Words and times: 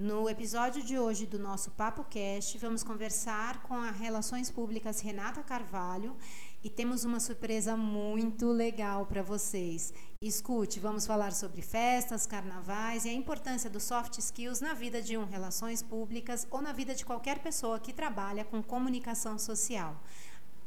No 0.00 0.28
episódio 0.30 0.80
de 0.80 0.96
hoje 0.96 1.26
do 1.26 1.40
nosso 1.40 1.72
Papo 1.72 2.04
Cast, 2.04 2.56
vamos 2.58 2.84
conversar 2.84 3.60
com 3.64 3.74
a 3.74 3.90
Relações 3.90 4.48
Públicas 4.48 5.00
Renata 5.00 5.42
Carvalho 5.42 6.16
e 6.62 6.70
temos 6.70 7.02
uma 7.02 7.18
surpresa 7.18 7.76
muito 7.76 8.46
legal 8.46 9.06
para 9.06 9.24
vocês. 9.24 9.92
Escute, 10.22 10.78
vamos 10.78 11.04
falar 11.04 11.32
sobre 11.32 11.62
festas, 11.62 12.28
carnavais 12.28 13.06
e 13.06 13.08
a 13.08 13.12
importância 13.12 13.68
dos 13.68 13.82
soft 13.82 14.18
skills 14.18 14.60
na 14.60 14.72
vida 14.72 15.02
de 15.02 15.18
um 15.18 15.24
relações 15.24 15.82
públicas 15.82 16.46
ou 16.48 16.62
na 16.62 16.72
vida 16.72 16.94
de 16.94 17.04
qualquer 17.04 17.40
pessoa 17.40 17.80
que 17.80 17.92
trabalha 17.92 18.44
com 18.44 18.62
comunicação 18.62 19.36
social. 19.36 20.00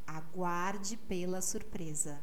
Aguarde 0.06 0.98
pela 0.98 1.40
surpresa. 1.42 2.20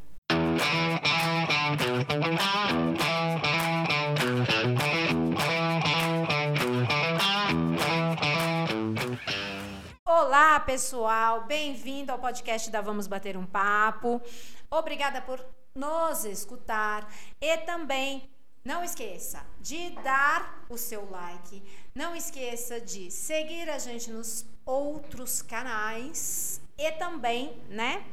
Olá, 10.20 10.58
pessoal, 10.58 11.44
bem-vindo 11.44 12.10
ao 12.10 12.18
podcast 12.18 12.68
da 12.72 12.80
Vamos 12.80 13.06
Bater 13.06 13.36
um 13.36 13.46
Papo. 13.46 14.20
Obrigada 14.68 15.22
por 15.22 15.40
nos 15.72 16.24
escutar 16.24 17.08
e 17.40 17.56
também 17.58 18.28
não 18.64 18.82
esqueça 18.82 19.46
de 19.60 19.90
dar 19.90 20.64
o 20.68 20.76
seu 20.76 21.08
like, 21.08 21.62
não 21.94 22.16
esqueça 22.16 22.80
de 22.80 23.12
seguir 23.12 23.70
a 23.70 23.78
gente 23.78 24.10
nos 24.10 24.44
outros 24.66 25.40
canais 25.40 26.60
e 26.76 26.90
também, 26.90 27.62
né, 27.68 28.04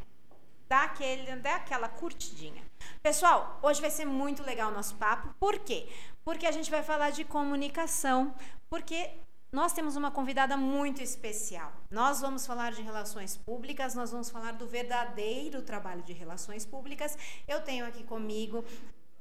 dar, 0.70 0.84
aquele, 0.84 1.36
dar 1.38 1.56
aquela 1.56 1.90
curtidinha. 1.90 2.62
Pessoal, 3.02 3.60
hoje 3.64 3.82
vai 3.82 3.90
ser 3.90 4.06
muito 4.06 4.44
legal 4.44 4.70
o 4.70 4.76
nosso 4.76 4.94
papo. 4.98 5.34
Por 5.40 5.58
quê? 5.58 5.90
Porque 6.24 6.46
a 6.46 6.52
gente 6.52 6.70
vai 6.70 6.84
falar 6.84 7.10
de 7.10 7.24
comunicação, 7.24 8.36
porque 8.70 9.10
nós 9.56 9.72
temos 9.72 9.96
uma 9.96 10.12
convidada 10.12 10.58
muito 10.58 11.02
especial. 11.02 11.72
Nós 11.90 12.20
vamos 12.20 12.46
falar 12.46 12.74
de 12.74 12.82
relações 12.82 13.38
públicas, 13.38 13.96
nós 13.96 14.12
vamos 14.12 14.30
falar 14.30 14.52
do 14.52 14.68
verdadeiro 14.68 15.62
trabalho 15.62 16.04
de 16.04 16.12
relações 16.12 16.66
públicas. 16.66 17.18
Eu 17.48 17.62
tenho 17.62 17.86
aqui 17.86 18.04
comigo 18.04 18.66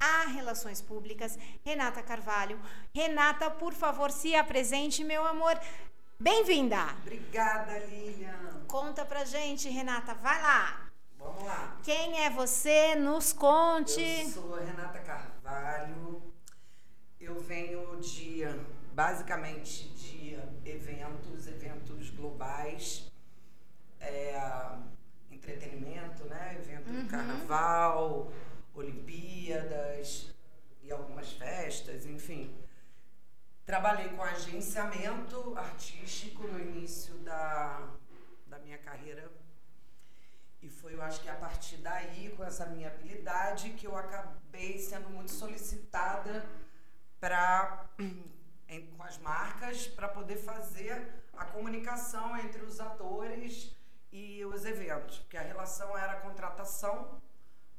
a 0.00 0.27
Relações 0.27 0.83
Públicas, 0.83 1.39
Renata 1.64 2.03
Carvalho. 2.03 2.61
Renata, 2.92 3.48
por 3.48 3.73
favor, 3.73 4.11
se 4.11 4.34
apresente, 4.34 5.05
meu 5.05 5.25
amor. 5.25 5.56
Bem-vinda! 6.19 6.83
Obrigada, 7.03 7.78
Lilian. 7.86 8.64
Conta 8.67 9.05
pra 9.05 9.25
gente, 9.25 9.69
Renata, 9.69 10.14
vai 10.14 10.42
lá. 10.42 10.91
Vamos 11.17 11.45
lá. 11.45 11.78
Quem 11.84 12.25
é 12.25 12.28
você? 12.28 12.97
Nos 12.97 13.33
conte. 13.33 14.01
Eu 14.01 14.28
sou 14.30 14.55
Renata 14.56 14.98
Carvalho. 14.98 16.23
Eu 17.20 17.39
venho 17.41 18.01
de, 18.01 18.42
basicamente, 18.92 19.94
eventos, 20.65 21.47
eventos 21.47 22.11
globais, 22.11 23.11
é, 24.01 24.34
entretenimento, 25.31 26.25
né? 26.25 26.57
Evento 26.61 26.91
Uhum. 26.91 27.03
do 27.05 27.09
carnaval, 27.09 28.33
Olimpíadas 28.75 30.35
e 30.83 30.91
algumas 30.92 31.33
festas, 31.33 32.07
enfim. 32.07 32.55
Trabalhei 33.65 34.09
com 34.11 34.23
agenciamento 34.23 35.57
artístico 35.57 36.47
no 36.47 36.61
início 36.61 37.15
da, 37.19 37.89
da 38.47 38.59
minha 38.59 38.77
carreira 38.79 39.31
e 40.61 40.69
foi, 40.69 40.95
eu 40.95 41.03
acho 41.03 41.20
que 41.20 41.29
a 41.29 41.35
partir 41.35 41.77
daí, 41.79 42.33
com 42.37 42.42
essa 42.45 42.67
minha 42.67 42.89
habilidade, 42.89 43.70
que 43.70 43.87
eu 43.87 43.97
acabei 43.97 44.79
sendo 44.79 45.11
muito 45.11 45.31
solicitada 45.31 46.45
para 47.20 47.87
com 48.97 49.03
as 49.03 49.19
marcas 49.19 49.87
para 49.87 50.09
poder 50.09 50.37
fazer 50.37 51.25
a 51.33 51.45
comunicação 51.45 52.37
entre 52.39 52.62
os 52.62 52.81
atores 52.81 53.77
e 54.11 54.45
os 54.45 54.65
eventos, 54.65 55.19
porque 55.19 55.37
a 55.37 55.43
relação 55.43 55.97
era 55.97 56.20
contratação, 56.20 57.20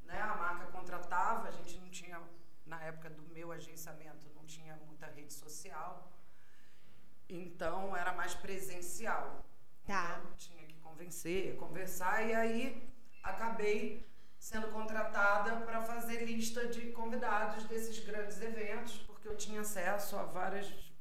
né? 0.04 0.20
A 0.22 0.36
marca 0.36 0.66
contratava, 0.68 1.48
a 1.48 1.52
gente 1.52 1.78
não 1.80 1.90
tinha 1.90 2.22
na 2.66 2.82
época 2.82 3.10
do 3.10 3.22
meu 3.34 3.52
agenciamento 3.52 4.26
não 4.36 4.46
tinha 4.46 4.76
muita 4.88 5.08
rede 5.08 5.34
social, 5.34 6.12
então 7.28 7.98
era 7.98 8.14
mais 8.14 8.36
presencial. 8.36 9.44
Tá. 9.86 10.20
Então, 10.20 10.36
tinha 10.38 10.66
que 10.68 10.76
convencer, 10.80 11.56
conversar 11.58 12.24
e 12.24 12.34
aí 12.34 12.90
acabei 13.24 14.08
sendo 14.38 14.68
contratada 14.72 15.66
para 15.66 15.82
fazer 15.82 16.26
lista 16.26 16.68
de 16.68 16.92
convidados 16.92 17.64
desses 17.66 18.04
grandes 18.06 18.40
eventos, 18.40 19.08
porque 19.26 19.30
eu 19.30 19.38
tinha 19.38 19.62
acesso 19.62 20.16
a 20.18 20.24
várias 20.24 20.94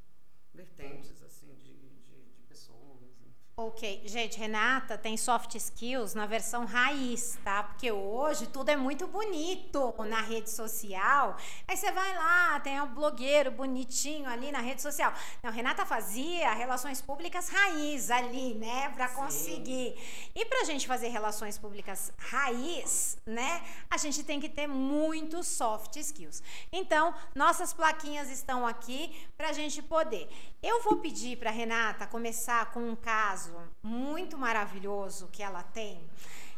vertentes 0.55 1.23
assim 1.23 1.55
de, 1.57 1.75
de, 2.01 2.33
de 2.33 2.43
pessoas. 2.49 3.03
enfim. 3.03 3.35
Ok, 3.57 4.03
gente, 4.05 4.37
Renata 4.37 4.99
tem 4.99 5.17
soft 5.17 5.55
skills 5.55 6.13
na 6.13 6.27
versão 6.27 6.65
raiz, 6.65 7.39
tá? 7.45 7.63
Porque 7.63 7.93
hoje 7.93 8.49
tudo 8.49 8.69
é 8.71 8.75
muito 8.77 9.07
bonito 9.07 9.95
na 10.09 10.21
rede 10.21 10.51
social. 10.51 11.37
Aí 11.69 11.77
você 11.77 11.93
vai 11.93 12.17
lá, 12.17 12.59
tem 12.59 12.81
um 12.81 12.93
blogueiro 12.93 13.53
bonitinho 13.53 14.29
ali 14.29 14.51
na 14.51 14.59
rede 14.59 14.83
social. 14.83 15.15
Não, 15.41 15.53
Renata 15.53 15.87
fazia 15.87 16.53
relações 16.53 17.01
públicas 17.01 17.49
raiz 17.49 18.11
ali, 18.11 18.55
né? 18.55 18.89
Pra 18.89 19.07
Sim. 19.07 19.15
conseguir. 19.15 20.31
E 20.35 20.45
pra 20.47 20.65
gente 20.65 20.89
fazer 20.89 21.07
relações 21.11 21.57
públicas 21.57 22.13
raiz, 22.19 23.17
né? 23.25 23.63
A 23.89 23.97
gente 23.97 24.25
tem 24.25 24.41
que 24.41 24.49
ter 24.49 24.67
muitos 24.67 25.47
soft 25.47 25.95
skills. 25.95 26.43
Então, 26.73 27.15
nossas 27.37 27.73
plaquinhas 27.73 28.29
estão 28.31 28.67
aqui 28.67 29.15
pra 29.37 29.53
gente 29.53 29.81
poder. 29.81 30.29
Eu 30.61 30.83
vou 30.83 30.97
pedir 30.97 31.37
pra 31.37 31.51
Renata 31.51 32.07
começar 32.07 32.73
com 32.73 32.81
um 32.81 32.97
caso 32.97 33.44
muito 33.83 34.37
maravilhoso 34.39 35.29
que 35.29 35.43
ela 35.43 35.63
tem, 35.63 36.01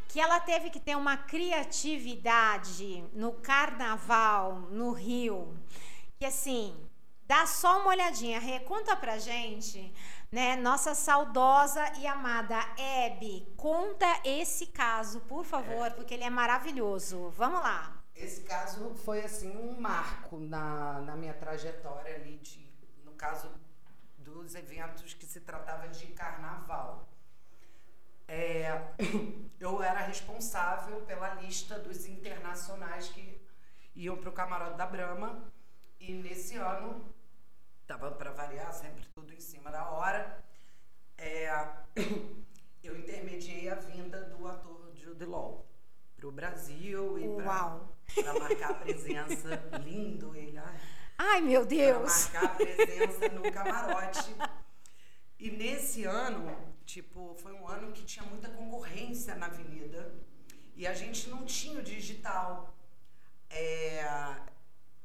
que 0.08 0.20
ela 0.20 0.40
teve 0.40 0.70
que 0.70 0.80
ter 0.80 0.96
uma 0.96 1.16
criatividade 1.16 3.04
no 3.12 3.32
carnaval 3.32 4.52
no 4.70 4.92
Rio, 4.92 5.56
que 6.18 6.24
assim, 6.24 6.74
dá 7.26 7.46
só 7.46 7.80
uma 7.80 7.88
olhadinha, 7.88 8.38
Rê, 8.38 8.60
conta 8.60 8.96
pra 8.96 9.18
gente, 9.18 9.92
né, 10.30 10.56
nossa 10.56 10.94
saudosa 10.94 11.84
e 11.98 12.06
amada 12.06 12.58
Hebe, 12.78 13.46
conta 13.56 14.06
esse 14.24 14.66
caso, 14.66 15.20
por 15.20 15.44
favor, 15.44 15.90
porque 15.92 16.14
ele 16.14 16.24
é 16.24 16.30
maravilhoso. 16.30 17.30
Vamos 17.30 17.60
lá. 17.60 18.02
Esse 18.14 18.42
caso 18.42 18.94
foi 18.94 19.22
assim 19.22 19.54
um 19.56 19.78
marco 19.78 20.38
na, 20.38 21.00
na 21.00 21.16
minha 21.16 21.34
trajetória 21.34 22.14
ali 22.14 22.38
de, 22.38 22.66
no 23.04 23.12
caso 23.12 23.50
dos 24.26 24.56
eventos 24.56 25.14
que 25.14 25.24
se 25.24 25.40
tratava 25.40 25.88
de 25.88 26.08
carnaval. 26.08 27.08
É, 28.26 28.72
eu 29.60 29.80
era 29.80 30.00
responsável 30.00 31.00
pela 31.02 31.34
lista 31.34 31.78
dos 31.78 32.06
internacionais 32.06 33.08
que 33.08 33.40
iam 33.94 34.16
para 34.16 34.28
o 34.28 34.32
camarote 34.32 34.76
da 34.76 34.84
Brahma 34.84 35.44
e 36.00 36.12
nesse 36.12 36.56
ano 36.56 37.14
tava 37.86 38.10
para 38.10 38.32
variar 38.32 38.72
sempre 38.72 39.04
tudo 39.14 39.32
em 39.32 39.40
cima 39.40 39.70
da 39.70 39.88
hora. 39.90 40.44
é, 41.16 41.48
eu 42.82 42.98
intermediei 42.98 43.68
a 43.68 43.76
vinda 43.76 44.22
do 44.24 44.46
ator 44.46 44.90
Jude 44.94 45.24
Law 45.24 45.64
para 46.16 46.26
o 46.26 46.32
Brasil 46.32 47.18
e 47.18 48.22
para 48.22 48.34
marcar 48.40 48.70
a 48.70 48.74
presença. 48.74 49.48
Lindo 49.84 50.34
ele, 50.34 50.58
ai, 50.58 50.80
Ai, 51.18 51.40
meu 51.40 51.64
Deus. 51.64 52.28
marcar 52.32 52.44
a 52.44 52.48
presença 52.56 53.28
no 53.30 53.50
camarote. 53.52 54.34
E 55.38 55.50
nesse 55.50 56.04
ano, 56.04 56.56
tipo, 56.84 57.34
foi 57.42 57.52
um 57.52 57.66
ano 57.68 57.92
que 57.92 58.04
tinha 58.04 58.24
muita 58.26 58.48
concorrência 58.48 59.34
na 59.34 59.46
avenida 59.46 60.14
e 60.74 60.86
a 60.86 60.94
gente 60.94 61.28
não 61.28 61.44
tinha 61.44 61.78
o 61.78 61.82
digital. 61.82 62.74
É, 63.48 64.02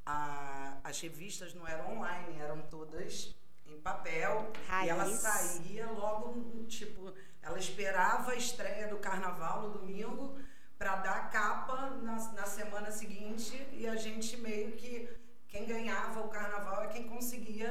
a- 0.06 0.78
as 0.84 1.00
revistas 1.00 1.54
não 1.54 1.68
eram 1.68 1.98
online, 1.98 2.40
eram 2.40 2.62
todas 2.64 3.36
em 3.66 3.80
papel. 3.80 4.52
E 4.84 4.90
ela 4.90 5.04
Raiz. 5.04 5.20
saía 5.20 5.86
logo, 5.92 6.66
tipo, 6.66 7.14
ela 7.42 7.58
esperava 7.60 8.32
a 8.32 8.36
estreia 8.36 8.88
do 8.88 8.98
carnaval 8.98 9.64
no 9.64 9.70
domingo 9.80 10.38
para 10.78 10.96
dar 10.98 11.30
capa 11.30 11.92
na, 12.02 12.16
na 12.34 12.46
semana 12.46 12.92
seguinte 12.92 13.56
e 13.72 13.86
a 13.88 13.96
gente 13.96 14.36
meio 14.38 14.72
que 14.74 15.08
quem 15.52 15.66
ganhava 15.66 16.22
o 16.22 16.30
carnaval 16.30 16.84
é 16.84 16.88
quem 16.88 17.08
conseguia 17.08 17.70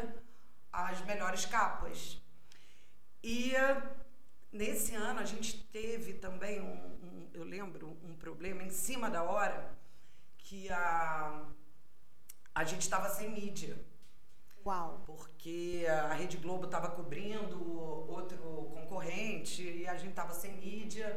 as 0.72 1.00
melhores 1.04 1.44
capas. 1.46 2.20
E 3.22 3.54
eh, 3.56 3.82
nesse 4.52 4.94
ano 4.94 5.18
a 5.20 5.24
gente 5.24 5.64
teve 5.64 6.14
também 6.14 6.60
um, 6.60 6.74
um- 7.06 7.30
eu 7.34 7.42
lembro, 7.44 7.96
um 8.04 8.14
problema 8.16 8.62
em 8.62 8.70
cima 8.70 9.10
da 9.10 9.22
hora 9.22 9.58
que 10.38 10.70
a, 10.70 11.44
a 12.54 12.64
gente 12.64 12.82
estava 12.82 13.08
sem 13.08 13.30
mídia 13.30 13.76
Uau. 14.64 15.02
porque 15.06 15.86
a 15.88 16.12
Rede 16.14 16.36
Globo 16.36 16.66
estava 16.66 16.90
cobrindo 16.90 17.58
outro 18.18 18.38
concorrente 18.74 19.62
e 19.62 19.86
a 19.88 19.96
gente 19.96 20.10
estava 20.10 20.34
sem 20.34 20.52
mídia 20.56 21.08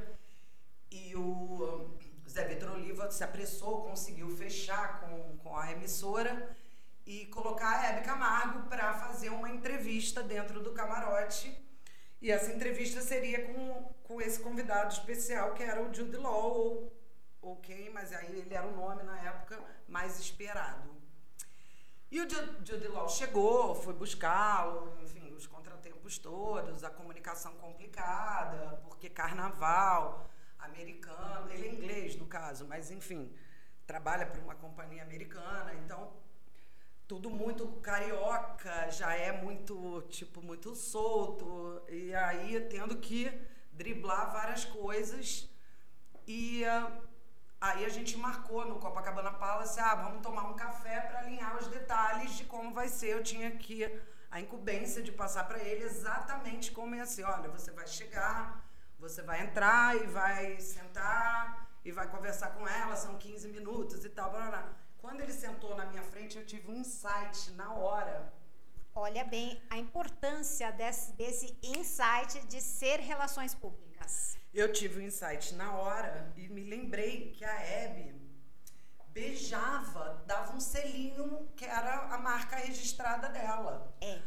e 0.92 1.16
o 1.16 1.89
Zé 2.33 2.45
Vitor 2.45 2.71
Oliva 2.71 3.12
se 3.12 3.24
apressou, 3.24 3.83
conseguiu 3.83 4.27
fechar 4.35 5.01
com, 5.01 5.38
com 5.38 5.56
a 5.56 5.71
emissora 5.71 6.50
e 7.06 7.27
colocar 7.27 7.80
a 7.80 7.89
Hebe 7.89 8.03
Camargo 8.03 8.68
para 8.68 8.91
fazer 8.95 9.30
uma 9.30 9.51
entrevista 9.51 10.24
dentro 10.24 10.59
do 10.59 10.71
camarote. 10.71 11.56
E 12.19 12.31
essa 12.31 12.51
entrevista 12.51 13.01
seria 13.01 13.45
com, 13.45 13.94
com 14.01 14.19
esse 14.19 14.39
convidado 14.39 14.91
especial 14.91 15.53
que 15.53 15.62
era 15.62 15.80
o 15.83 15.94
Jude 15.94 16.18
Law, 16.18 16.57
ou, 16.57 16.94
ou 17.39 17.57
quem, 17.57 17.91
mas 17.91 18.12
aí 18.12 18.39
ele 18.39 18.56
era 18.56 18.65
o 18.65 18.75
nome 18.75 19.03
na 19.03 19.19
época 19.21 19.63
mais 19.88 20.19
esperado. 20.19 20.89
E 22.09 22.19
o 22.19 22.27
Jude 22.27 22.88
Law 22.88 23.07
chegou, 23.09 23.75
foi 23.75 23.94
buscá-lo, 23.94 24.97
enfim, 25.03 25.35
os 25.35 25.45
contratempos 25.45 26.18
todos, 26.18 26.83
a 26.83 26.89
comunicação 26.89 27.53
complicada, 27.57 28.81
porque 28.85 29.07
carnaval 29.07 30.32
americano, 30.65 31.51
ele 31.51 31.68
é 31.68 31.71
inglês 31.71 32.15
no 32.15 32.25
caso, 32.25 32.65
mas 32.68 32.92
enfim, 32.92 33.33
trabalha 33.86 34.25
para 34.25 34.42
uma 34.42 34.56
companhia 34.56 35.04
americana, 35.04 35.74
então 35.75 36.12
tudo 37.07 37.30
muito 37.30 37.68
carioca, 37.81 38.89
já 38.89 39.13
é 39.13 39.31
muito, 39.31 40.01
tipo, 40.10 40.42
muito 40.42 40.75
solto. 40.75 41.81
E 41.89 42.15
aí 42.15 42.60
tendo 42.69 42.98
que 42.98 43.31
driblar 43.74 44.31
várias 44.31 44.65
coisas. 44.65 45.50
E 46.25 46.63
uh, 46.63 47.01
aí 47.59 47.86
a 47.86 47.89
gente 47.89 48.18
marcou 48.18 48.66
no 48.66 48.80
Copacabana 48.80 49.31
Palace, 49.31 49.80
ah, 49.80 49.95
vamos 49.95 50.21
tomar 50.21 50.50
um 50.50 50.56
café 50.56 51.01
para 51.01 51.19
alinhar 51.19 51.57
os 51.57 51.68
detalhes 51.68 52.31
de 52.38 52.45
como 52.45 52.74
vai 52.74 52.88
ser. 52.88 53.09
Eu 53.09 53.24
tinha 53.24 53.51
que 53.51 53.83
a 54.31 54.39
incumbência 54.39 55.04
de 55.04 55.12
passar 55.12 55.48
para 55.48 55.59
ele 55.59 55.83
exatamente 55.83 56.71
como 56.71 56.95
ia 56.95 57.06
ser. 57.06 57.24
Olha, 57.25 57.50
você 57.50 57.71
vai 57.71 57.86
chegar, 57.86 58.66
você 59.04 59.22
vai 59.22 59.42
entrar 59.46 59.98
e 59.98 60.08
vai 60.08 60.58
sentar 60.62 61.70
e 61.84 61.92
vai 61.92 62.08
conversar 62.10 62.52
com 62.52 62.66
ela, 62.66 62.96
são 62.96 63.18
15 63.18 63.50
minutos 63.50 64.06
e 64.06 64.10
tal, 64.10 64.32
blá. 64.32 64.74
Quando 64.98 65.20
ele 65.20 65.34
sentou 65.34 65.76
na 65.76 65.86
minha 65.86 66.02
frente, 66.02 66.38
eu 66.38 66.46
tive 66.46 66.72
um 66.72 66.76
insight 66.76 67.52
na 67.52 67.74
hora. 67.74 68.32
Olha 68.96 69.26
bem 69.26 69.62
a 69.70 69.78
importância 69.78 70.72
desse, 70.72 71.12
desse 71.14 71.58
insight 71.62 72.48
de 72.48 72.62
ser 72.62 73.02
relações 73.02 73.54
públicas. 73.54 74.38
Eu 74.54 74.72
tive 74.72 75.02
um 75.02 75.04
insight 75.04 75.54
na 75.56 75.74
hora 75.74 76.32
e 76.38 76.48
me 76.48 76.64
lembrei 76.64 77.32
que 77.32 77.44
a 77.44 77.60
Hebe 77.60 78.16
beijava, 79.10 80.24
dava 80.26 80.56
um 80.56 80.62
selinho 80.62 81.46
que 81.58 81.66
era 81.66 82.06
a 82.16 82.18
marca 82.18 82.56
registrada 82.56 83.28
dela. 83.28 83.94
É, 84.00 84.22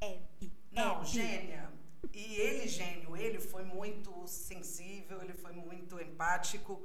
Hebe. 0.00 0.50
Não, 0.72 1.00
Hebe. 1.00 1.06
gênia. 1.08 1.73
E 2.12 2.34
ele, 2.36 2.68
gênio, 2.68 3.16
ele 3.16 3.40
foi 3.40 3.64
muito 3.64 4.26
sensível, 4.26 5.22
ele 5.22 5.32
foi 5.32 5.52
muito 5.52 6.00
empático. 6.00 6.82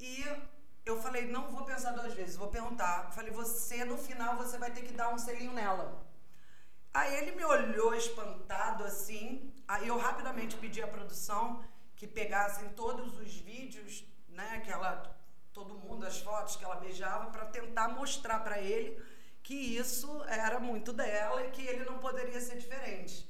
E 0.00 0.24
eu 0.84 1.00
falei, 1.02 1.26
não 1.26 1.50
vou 1.50 1.64
pensar 1.64 1.92
duas 1.92 2.14
vezes, 2.14 2.36
vou 2.36 2.48
perguntar. 2.48 3.12
Falei, 3.12 3.30
você 3.30 3.84
no 3.84 3.98
final 3.98 4.36
você 4.36 4.56
vai 4.58 4.70
ter 4.70 4.82
que 4.82 4.92
dar 4.92 5.12
um 5.12 5.18
selinho 5.18 5.52
nela. 5.52 6.06
Aí 6.92 7.14
ele 7.16 7.32
me 7.32 7.44
olhou 7.44 7.94
espantado 7.94 8.84
assim. 8.84 9.52
Aí 9.66 9.86
eu 9.88 9.98
rapidamente 9.98 10.56
pedi 10.56 10.82
à 10.82 10.88
produção 10.88 11.62
que 11.94 12.06
pegassem 12.06 12.68
todos 12.70 13.18
os 13.18 13.34
vídeos, 13.34 14.04
né, 14.28 14.60
que 14.64 14.70
ela 14.70 15.14
todo 15.52 15.74
mundo 15.74 16.06
as 16.06 16.20
fotos 16.20 16.56
que 16.56 16.64
ela 16.64 16.76
beijava 16.76 17.30
para 17.30 17.46
tentar 17.46 17.88
mostrar 17.88 18.38
para 18.40 18.60
ele 18.60 19.02
que 19.42 19.54
isso 19.54 20.22
era 20.24 20.60
muito 20.60 20.92
dela 20.92 21.44
e 21.44 21.50
que 21.50 21.62
ele 21.62 21.84
não 21.84 21.98
poderia 21.98 22.40
ser 22.40 22.56
diferente. 22.58 23.27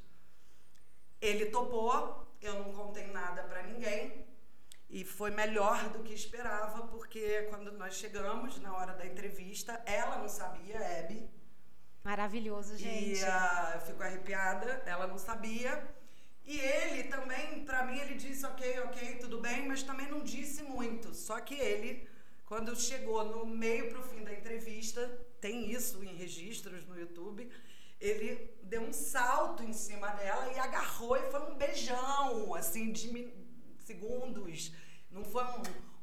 Ele 1.28 1.46
topou, 1.46 2.26
eu 2.40 2.54
não 2.54 2.72
contei 2.72 3.06
nada 3.08 3.42
para 3.42 3.62
ninguém. 3.64 4.26
E 4.88 5.04
foi 5.04 5.30
melhor 5.30 5.90
do 5.90 6.02
que 6.02 6.14
esperava, 6.14 6.86
porque 6.86 7.42
quando 7.50 7.70
nós 7.72 7.94
chegamos 7.94 8.58
na 8.58 8.74
hora 8.74 8.94
da 8.94 9.04
entrevista, 9.06 9.82
ela 9.84 10.16
não 10.16 10.28
sabia, 10.28 10.78
Abby. 10.98 11.28
Maravilhoso, 12.02 12.74
gente. 12.74 13.20
E 13.20 13.22
uh, 13.22 13.74
eu 13.74 13.80
fico 13.82 14.02
arrepiada, 14.02 14.82
ela 14.86 15.06
não 15.06 15.18
sabia. 15.18 15.86
E 16.46 16.58
ele 16.58 17.02
também, 17.04 17.62
para 17.66 17.84
mim, 17.84 17.98
ele 17.98 18.14
disse 18.14 18.46
ok, 18.46 18.80
ok, 18.86 19.16
tudo 19.16 19.38
bem, 19.38 19.68
mas 19.68 19.82
também 19.82 20.08
não 20.08 20.22
disse 20.24 20.62
muito. 20.62 21.12
Só 21.12 21.38
que 21.40 21.54
ele, 21.54 22.08
quando 22.46 22.74
chegou 22.74 23.22
no 23.24 23.44
meio 23.44 23.90
pro 23.90 24.02
fim 24.02 24.24
da 24.24 24.32
entrevista, 24.32 25.06
tem 25.38 25.70
isso 25.70 26.02
em 26.02 26.16
registros 26.16 26.86
no 26.86 26.98
YouTube, 26.98 27.50
ele 28.00 28.56
deu 28.62 28.82
um 28.82 28.92
salto 28.92 29.62
em 29.62 29.72
cima 29.72 30.08
dela 30.08 30.52
e 30.52 30.58
agarrou 30.58 31.16
e 31.16 31.30
foi 31.30 31.40
um 31.50 31.54
beijão, 31.54 32.54
assim, 32.54 32.92
de 32.92 33.32
segundos, 33.78 34.72
não 35.10 35.24
foi 35.24 35.44
um, 35.44 35.62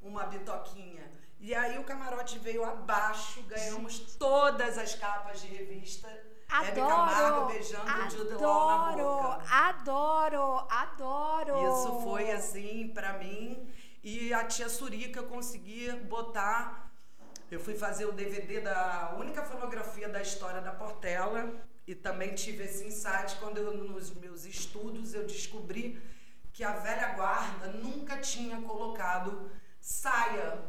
uma 0.10 0.26
bitoquinha. 0.26 1.12
E 1.40 1.54
aí 1.54 1.78
o 1.78 1.84
camarote 1.84 2.40
veio 2.40 2.64
abaixo, 2.66 3.44
ganhamos 3.44 4.00
todas 4.18 4.78
as 4.78 4.96
capas 4.96 5.42
de 5.42 5.48
revista. 5.48 6.08
Adoro, 6.48 6.68
Hebe 6.68 6.82
Camargo 6.82 7.46
beijando 7.48 7.90
adoro, 7.90 8.10
Jude 8.10 8.34
Law 8.36 8.96
na 8.96 9.04
boca. 9.04 9.46
Adoro, 9.50 10.68
adoro. 10.70 11.54
Isso 11.72 12.02
foi 12.02 12.32
assim 12.32 12.92
para 12.94 13.14
mim. 13.14 13.68
E 14.04 14.34
a 14.34 14.44
tia 14.46 14.70
Surica 14.70 15.20
eu 15.20 15.26
consegui 15.26 15.92
botar. 15.92 16.92
Eu 17.52 17.60
fui 17.60 17.76
fazer 17.76 18.06
o 18.06 18.12
DVD 18.12 18.62
da 18.62 19.16
única 19.20 19.44
fonografia 19.44 20.10
da 20.10 20.22
história 20.22 20.62
da 20.62 20.72
Portela 20.72 21.52
e 21.88 21.94
também 21.94 22.34
tive 22.34 22.64
esse 22.64 22.86
insight 22.86 23.36
quando 23.40 23.58
eu, 23.58 23.78
nos 23.78 24.14
meus 24.16 24.46
estudos 24.46 25.14
eu 25.14 25.26
descobri 25.26 26.02
que 26.52 26.64
a 26.64 26.74
velha 26.74 27.14
guarda 27.14 27.68
nunca 27.68 28.18
tinha 28.18 28.62
colocado 28.62 29.52
saia 29.80 30.60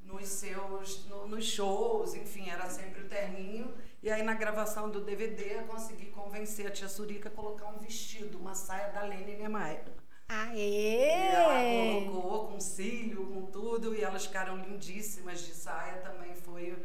nos 0.00 0.28
seus 0.28 1.06
no, 1.06 1.26
nos 1.28 1.44
shows, 1.44 2.14
enfim, 2.14 2.50
era 2.50 2.68
sempre 2.68 3.02
o 3.02 3.08
terninho. 3.08 3.72
E 4.02 4.10
aí 4.10 4.22
na 4.22 4.34
gravação 4.34 4.90
do 4.90 5.00
DVD 5.00 5.58
eu 5.58 5.64
consegui 5.64 6.06
convencer 6.06 6.66
a 6.66 6.70
tia 6.70 6.88
Surica 6.88 7.28
a 7.28 7.32
colocar 7.32 7.68
um 7.68 7.78
vestido, 7.78 8.36
uma 8.36 8.54
saia 8.54 8.90
da 8.92 9.02
Lene 9.02 9.36
Niemeyer. 9.36 9.84
Aê! 10.28 11.06
E 11.06 11.34
ela 11.34 12.04
colocou 12.10 12.48
com 12.48 12.60
cílio, 12.60 13.26
com 13.26 13.46
tudo, 13.46 13.94
e 13.94 14.02
elas 14.02 14.26
ficaram 14.26 14.56
lindíssimas 14.56 15.40
de 15.40 15.54
saia. 15.54 16.00
Também 16.00 16.34
foi 16.34 16.76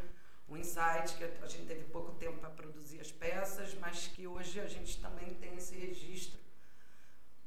um 0.50 0.56
insight 0.56 1.14
que 1.16 1.24
a 1.24 1.46
gente 1.46 1.66
teve 1.66 1.84
pouco 1.84 2.12
tempo 2.12 2.38
para 2.38 2.50
produzir 2.50 3.00
as 3.00 3.12
peças, 3.12 3.74
mas 3.80 4.06
que 4.08 4.26
hoje 4.26 4.60
a 4.60 4.66
gente 4.66 4.98
também 4.98 5.34
tem 5.34 5.56
esse 5.56 5.74
registro 5.76 6.38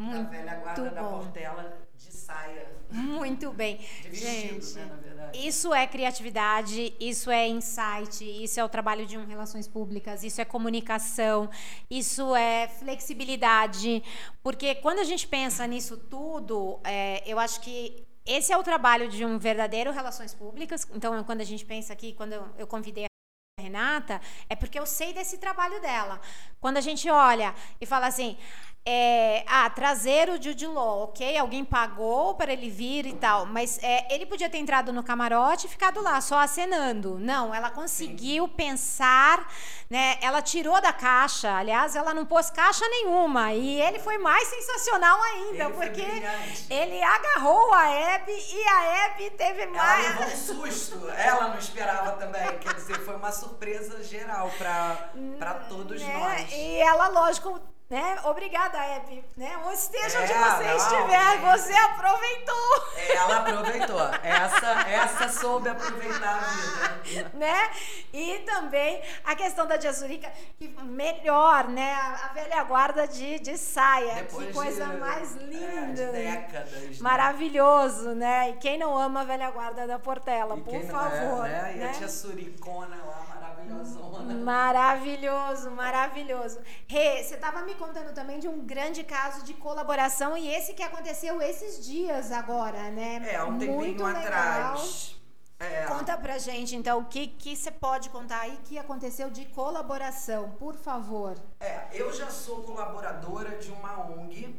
muito 0.01 0.23
da 0.23 0.29
velha 0.29 0.55
guarda 0.55 0.89
bom. 0.89 0.95
da 0.95 1.03
Portela 1.03 1.87
de 1.95 2.11
saia. 2.11 2.67
Muito 2.89 3.51
bem. 3.51 3.77
De 4.01 4.09
vestido, 4.09 4.61
Gente, 4.61 4.73
né, 4.73 4.85
na 4.85 4.95
verdade. 4.95 5.47
Isso 5.47 5.73
é 5.73 5.85
criatividade, 5.85 6.93
isso 6.99 7.29
é 7.29 7.47
insight, 7.47 8.23
isso 8.23 8.59
é 8.59 8.63
o 8.63 8.69
trabalho 8.69 9.05
de 9.05 9.17
um 9.17 9.25
relações 9.25 9.67
públicas, 9.67 10.23
isso 10.23 10.41
é 10.41 10.45
comunicação, 10.45 11.49
isso 11.89 12.35
é 12.35 12.67
flexibilidade. 12.67 14.03
Porque 14.41 14.75
quando 14.75 14.99
a 14.99 15.03
gente 15.03 15.27
pensa 15.27 15.65
nisso 15.67 15.95
tudo, 15.95 16.79
é, 16.83 17.21
eu 17.25 17.37
acho 17.37 17.61
que 17.61 18.03
esse 18.25 18.53
é 18.53 18.57
o 18.57 18.63
trabalho 18.63 19.09
de 19.09 19.25
um 19.25 19.37
verdadeiro 19.37 19.91
relações 19.91 20.33
públicas. 20.33 20.87
Então, 20.93 21.23
quando 21.23 21.41
a 21.41 21.45
gente 21.45 21.65
pensa 21.65 21.93
aqui, 21.93 22.13
quando 22.13 22.33
eu, 22.57 22.67
convidei 22.67 23.05
a 23.05 23.61
Renata, 23.61 24.21
é 24.47 24.55
porque 24.55 24.79
eu 24.79 24.85
sei 24.85 25.13
desse 25.13 25.37
trabalho 25.37 25.81
dela. 25.81 26.21
Quando 26.59 26.77
a 26.77 26.81
gente 26.81 27.09
olha 27.09 27.53
e 27.79 27.85
fala 27.85 28.07
assim, 28.07 28.37
é, 28.83 29.43
ah, 29.47 29.69
trazer 29.69 30.27
o 30.29 30.41
Jude 30.41 30.65
Law, 30.65 31.03
ok? 31.03 31.37
Alguém 31.37 31.63
pagou 31.63 32.33
para 32.33 32.51
ele 32.51 32.67
vir 32.67 33.05
e 33.05 33.13
tal, 33.13 33.45
mas 33.45 33.79
é, 33.83 34.11
ele 34.13 34.25
podia 34.25 34.49
ter 34.49 34.57
entrado 34.57 34.91
no 34.91 35.03
camarote 35.03 35.67
e 35.67 35.69
ficado 35.69 36.01
lá 36.01 36.19
só 36.19 36.39
acenando. 36.39 37.19
Não, 37.19 37.53
ela 37.53 37.69
conseguiu 37.69 38.45
Sim. 38.47 38.53
pensar, 38.55 39.47
né? 39.87 40.17
Ela 40.19 40.41
tirou 40.41 40.81
da 40.81 40.91
caixa, 40.91 41.55
aliás, 41.57 41.95
ela 41.95 42.11
não 42.11 42.25
pôs 42.25 42.49
caixa 42.49 42.87
nenhuma 42.89 43.53
e 43.53 43.79
ele 43.79 43.99
foi 43.99 44.17
mais 44.17 44.47
sensacional 44.47 45.21
ainda, 45.21 45.65
ele 45.65 45.73
porque 45.73 46.23
ele 46.67 47.03
agarrou 47.03 47.71
a 47.73 48.15
Abby 48.15 48.31
e 48.31 48.67
a 48.67 49.05
Abby 49.05 49.29
teve 49.31 49.67
mais. 49.67 50.05
Ela 50.05 50.25
levou 50.25 50.33
um 50.33 50.37
susto, 50.37 51.09
ela 51.09 51.49
não 51.49 51.59
esperava 51.59 52.13
também, 52.13 52.57
quer 52.57 52.73
dizer, 52.73 52.97
foi 53.05 53.15
uma 53.15 53.31
surpresa 53.31 54.03
geral 54.03 54.49
para 54.57 55.53
todos 55.69 56.01
né? 56.01 56.13
nós. 56.17 56.51
E 56.51 56.79
ela, 56.79 57.09
lógico 57.09 57.61
né? 57.91 58.21
Obrigada, 58.23 58.77
Hebe. 58.77 59.21
Né? 59.35 59.51
Onde 59.65 59.75
esteja 59.75 60.19
é, 60.19 60.21
onde 60.21 60.33
você 60.33 60.75
estiver, 60.77 61.37
você 61.41 61.73
aproveitou. 61.73 62.85
É, 62.95 63.15
ela 63.17 63.37
aproveitou. 63.39 64.01
Essa, 64.23 64.89
essa 64.89 65.27
soube 65.27 65.67
aproveitar 65.67 66.37
a 66.37 67.03
vida. 67.03 67.31
Né? 67.33 67.69
E 68.13 68.39
também 68.45 69.01
a 69.25 69.35
questão 69.35 69.67
da 69.67 69.75
Diazurica, 69.75 70.31
que 70.57 70.69
melhor, 70.83 71.67
né? 71.67 71.93
A 71.93 72.29
velha 72.33 72.63
guarda 72.63 73.05
de, 73.05 73.39
de 73.39 73.57
saia. 73.57 74.15
Depois 74.15 74.47
que 74.47 74.53
coisa 74.53 74.85
de, 74.85 74.95
mais 74.95 75.35
linda. 75.35 75.81
É, 75.81 75.91
de 75.91 76.05
décadas. 76.13 76.71
Né? 76.71 76.97
Maravilhoso, 77.01 78.15
né? 78.15 78.51
E 78.51 78.53
quem 78.53 78.77
não 78.77 78.97
ama 78.97 79.19
a 79.19 79.25
velha 79.25 79.51
guarda 79.51 79.85
da 79.85 79.99
Portela, 79.99 80.55
e 80.57 80.61
por 80.61 80.75
é, 80.75 80.83
favor. 80.83 81.45
É, 81.45 81.49
né? 81.49 81.73
E 81.75 81.77
né? 81.79 81.89
a 81.89 81.91
tia 81.91 82.07
Suricona 82.07 82.95
lá, 83.05 83.25
maravilhosona. 83.27 84.33
Maravilhoso, 84.33 85.71
maravilhoso. 85.71 86.61
Rê, 86.87 87.21
você 87.21 87.35
estava 87.35 87.63
me 87.63 87.80
contando 87.81 88.13
também 88.13 88.39
de 88.39 88.47
um 88.47 88.63
grande 88.63 89.03
caso 89.03 89.43
de 89.43 89.55
colaboração 89.55 90.37
e 90.37 90.47
esse 90.47 90.73
que 90.73 90.83
aconteceu 90.83 91.41
esses 91.41 91.83
dias 91.83 92.31
agora, 92.31 92.91
né? 92.91 93.33
É, 93.33 93.43
um 93.43 93.57
tempinho 93.57 93.75
Muito 93.75 94.05
atrás. 94.05 95.19
É. 95.59 95.85
Conta 95.85 96.17
pra 96.17 96.37
gente, 96.37 96.75
então, 96.75 96.99
o 96.99 97.05
que 97.05 97.27
que 97.27 97.55
você 97.55 97.71
pode 97.71 98.09
contar 98.09 98.41
aí 98.41 98.57
que 98.65 98.77
aconteceu 98.77 99.29
de 99.29 99.45
colaboração, 99.45 100.51
por 100.51 100.75
favor. 100.75 101.35
É, 101.59 101.87
eu 101.91 102.11
já 102.13 102.29
sou 102.29 102.63
colaboradora 102.63 103.57
de 103.57 103.71
uma 103.71 104.07
ONG 104.11 104.55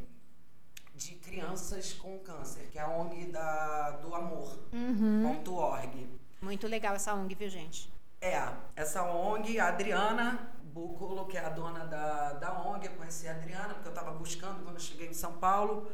de 0.94 1.14
crianças 1.16 1.92
com 1.92 2.18
câncer, 2.20 2.68
que 2.70 2.78
é 2.78 2.82
a 2.82 2.88
ONG 2.88 3.26
da, 3.26 3.90
do 4.02 4.14
amor.org. 4.14 6.08
Muito 6.40 6.66
legal 6.66 6.94
essa 6.94 7.14
ONG, 7.14 7.34
viu, 7.34 7.48
gente? 7.48 7.90
É, 8.22 8.40
essa 8.76 9.02
ONG, 9.02 9.58
a 9.58 9.66
Adriana 9.66 10.54
Bucolo, 10.62 11.26
que 11.26 11.36
é 11.36 11.44
a 11.44 11.48
dona 11.48 11.84
da, 11.84 12.34
da 12.34 12.52
ONG, 12.62 12.86
eu 12.86 12.92
conheci 12.92 13.26
a 13.26 13.32
Adriana, 13.32 13.74
porque 13.74 13.88
eu 13.88 13.92
estava 13.92 14.12
buscando 14.12 14.62
quando 14.62 14.76
eu 14.76 14.80
cheguei 14.80 15.08
em 15.08 15.12
São 15.12 15.32
Paulo. 15.38 15.90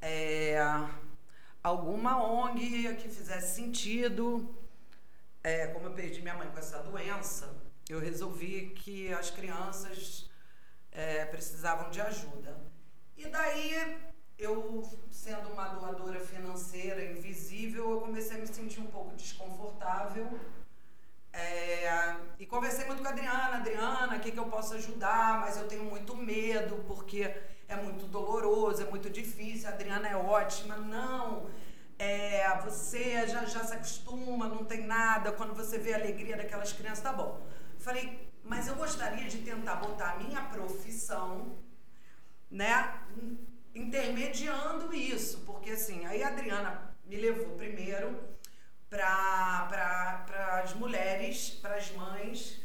É, 0.00 0.58
alguma 1.62 2.20
ONG 2.20 2.96
que 2.96 3.08
fizesse 3.08 3.54
sentido. 3.54 4.52
É, 5.44 5.68
como 5.68 5.86
eu 5.86 5.92
perdi 5.92 6.20
minha 6.20 6.34
mãe 6.34 6.50
com 6.50 6.58
essa 6.58 6.82
doença, 6.82 7.54
eu 7.88 8.00
resolvi 8.00 8.70
que 8.74 9.12
as 9.14 9.30
crianças 9.30 10.28
é, 10.90 11.24
precisavam 11.26 11.90
de 11.90 12.00
ajuda. 12.00 12.60
E 13.16 13.28
daí, 13.28 13.98
eu, 14.36 14.82
sendo 15.12 15.50
uma 15.50 15.68
doadora 15.68 16.18
financeira 16.18 17.04
invisível, 17.04 17.92
eu 17.92 18.00
comecei 18.00 18.36
a 18.36 18.40
me 18.40 18.48
sentir 18.48 18.80
um 18.80 18.88
pouco 18.88 19.14
desconfortável. 19.14 20.40
É, 21.32 22.16
e 22.38 22.44
conversei 22.44 22.84
muito 22.84 23.00
com 23.00 23.08
a 23.08 23.10
Adriana, 23.10 23.56
Adriana, 23.56 24.16
o 24.16 24.20
que, 24.20 24.30
que 24.30 24.38
eu 24.38 24.46
posso 24.46 24.74
ajudar, 24.74 25.40
mas 25.40 25.56
eu 25.56 25.66
tenho 25.66 25.84
muito 25.84 26.14
medo, 26.14 26.84
porque 26.86 27.34
é 27.66 27.76
muito 27.76 28.06
doloroso, 28.06 28.82
é 28.82 28.90
muito 28.90 29.08
difícil, 29.08 29.68
a 29.68 29.72
Adriana 29.72 30.08
é 30.08 30.16
ótima. 30.16 30.76
Não, 30.76 31.48
é, 31.98 32.60
você 32.62 33.26
já, 33.26 33.44
já 33.46 33.64
se 33.64 33.74
acostuma, 33.74 34.46
não 34.46 34.64
tem 34.64 34.86
nada, 34.86 35.32
quando 35.32 35.54
você 35.54 35.78
vê 35.78 35.94
a 35.94 35.96
alegria 35.96 36.36
daquelas 36.36 36.72
crianças, 36.72 37.02
tá 37.02 37.12
bom. 37.12 37.40
Falei, 37.78 38.30
mas 38.44 38.68
eu 38.68 38.74
gostaria 38.74 39.28
de 39.28 39.38
tentar 39.38 39.76
botar 39.76 40.12
a 40.12 40.16
minha 40.16 40.42
profissão, 40.42 41.56
né, 42.50 43.00
intermediando 43.74 44.92
isso, 44.94 45.40
porque 45.46 45.70
assim, 45.70 46.04
aí 46.04 46.22
a 46.22 46.28
Adriana 46.28 46.94
me 47.06 47.16
levou 47.16 47.56
primeiro 47.56 48.20
para 48.92 50.60
as 50.62 50.74
mulheres, 50.74 51.50
para 51.50 51.76
as 51.76 51.90
mães, 51.92 52.60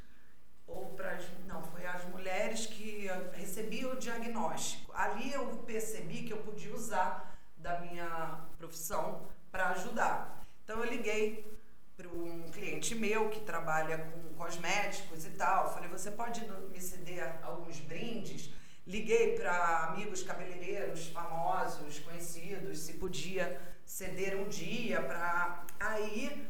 ou 0.68 0.88
para 0.88 1.18
não, 1.46 1.64
foi 1.64 1.86
as 1.86 2.04
mulheres 2.06 2.66
que 2.66 3.08
recebiam 3.34 3.94
o 3.94 3.96
diagnóstico. 3.96 4.92
Ali 4.94 5.32
eu 5.32 5.46
percebi 5.66 6.24
que 6.24 6.34
eu 6.34 6.38
podia 6.38 6.74
usar 6.76 7.40
da 7.56 7.80
minha 7.80 8.42
profissão 8.58 9.26
para 9.50 9.70
ajudar. 9.70 10.46
Então 10.64 10.84
eu 10.84 10.92
liguei 10.92 11.58
para 11.96 12.10
um 12.10 12.44
cliente 12.52 12.94
meu 12.94 13.30
que 13.30 13.40
trabalha 13.40 13.98
com 13.98 14.34
cosméticos 14.36 15.26
e 15.26 15.30
tal. 15.32 15.74
Falei, 15.74 15.90
você 15.90 16.12
pode 16.12 16.46
me 16.70 16.82
ceder 16.82 17.40
alguns 17.42 17.80
brindes? 17.80 18.54
Liguei 18.86 19.38
para 19.38 19.86
amigos 19.86 20.24
cabeleireiros 20.24 21.08
famosos, 21.08 22.00
conhecidos, 22.00 22.80
se 22.80 22.94
podia 22.94 23.60
ceder 23.86 24.38
um 24.38 24.48
dia 24.50 25.02
para. 25.02 25.66
Aí 25.80 26.48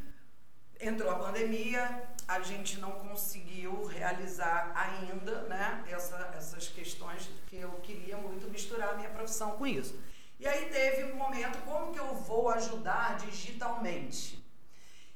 entrou 0.79 1.11
a 1.11 1.19
pandemia, 1.19 2.03
a 2.27 2.39
gente 2.41 2.79
não 2.79 2.91
conseguiu 2.91 3.85
realizar 3.85 4.71
ainda 4.75 5.43
né, 5.43 5.83
essa, 5.89 6.31
essas 6.35 6.67
questões 6.67 7.29
que 7.47 7.57
eu 7.57 7.71
queria 7.83 8.17
muito 8.17 8.49
misturar 8.49 8.89
a 8.89 8.93
minha 8.95 9.09
profissão 9.09 9.51
com 9.51 9.65
isso. 9.65 9.99
E 10.39 10.47
aí 10.47 10.69
teve 10.69 11.11
um 11.11 11.15
momento, 11.15 11.57
como 11.65 11.91
que 11.91 11.99
eu 11.99 12.13
vou 12.13 12.49
ajudar 12.49 13.17
digitalmente? 13.17 14.43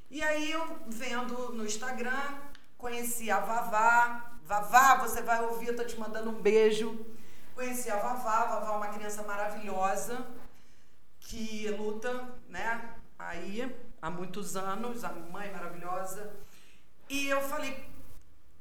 E 0.10 0.22
aí 0.22 0.51
eu 0.51 0.80
vendo 0.88 1.53
no 1.53 1.65
Instagram, 1.65 2.39
conheci 2.77 3.30
a 3.30 3.39
Vavá. 3.39 4.32
Vavá, 4.44 4.96
você 4.96 5.22
vai 5.22 5.41
ouvir, 5.46 5.68
eu 5.68 5.75
tô 5.75 5.86
te 5.86 5.98
mandando 5.98 6.32
um 6.32 6.41
beijo. 6.41 7.06
Conheci 7.53 7.89
a 7.89 7.98
Vavá, 7.98 8.39
a 8.39 8.46
Vavá 8.46 8.74
é 8.74 8.77
uma 8.77 8.88
criança 8.88 9.24
maravilhosa 9.24 10.25
que 11.22 11.70
luta, 11.70 12.27
né, 12.50 12.94
aí 13.18 13.74
há 14.01 14.10
muitos 14.10 14.55
anos, 14.55 15.03
a 15.03 15.12
mãe 15.12 15.51
maravilhosa. 15.51 16.34
E 17.08 17.27
eu 17.27 17.41
falei, 17.41 17.88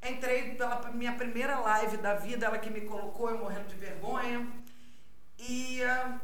entrei 0.03 0.55
pela 0.55 0.91
minha 0.91 1.15
primeira 1.15 1.59
live 1.61 1.97
da 1.97 2.15
vida, 2.15 2.47
ela 2.47 2.59
que 2.59 2.71
me 2.71 2.83
colocou, 2.83 3.31
eu 3.31 3.39
morrendo 3.39 3.69
de 3.69 3.77
vergonha. 3.77 4.47
E 5.39 5.81
uh, 5.83 6.21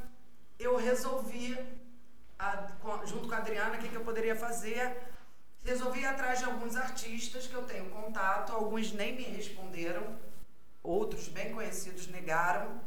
eu 0.58 0.76
resolvi, 0.76 1.56
a, 2.38 2.66
junto 3.04 3.28
com 3.28 3.34
a 3.34 3.38
Adriana, 3.38 3.76
o 3.76 3.78
que, 3.78 3.88
que 3.88 3.94
eu 3.94 4.04
poderia 4.04 4.36
fazer. 4.36 5.14
Resolvi 5.64 6.00
ir 6.00 6.06
atrás 6.06 6.38
de 6.38 6.44
alguns 6.44 6.76
artistas 6.76 7.46
que 7.46 7.54
eu 7.54 7.62
tenho 7.64 7.90
contato, 7.90 8.52
alguns 8.52 8.92
nem 8.92 9.16
me 9.16 9.22
responderam, 9.22 10.16
outros 10.82 11.26
bem 11.26 11.52
conhecidos 11.52 12.06
negaram, 12.06 12.80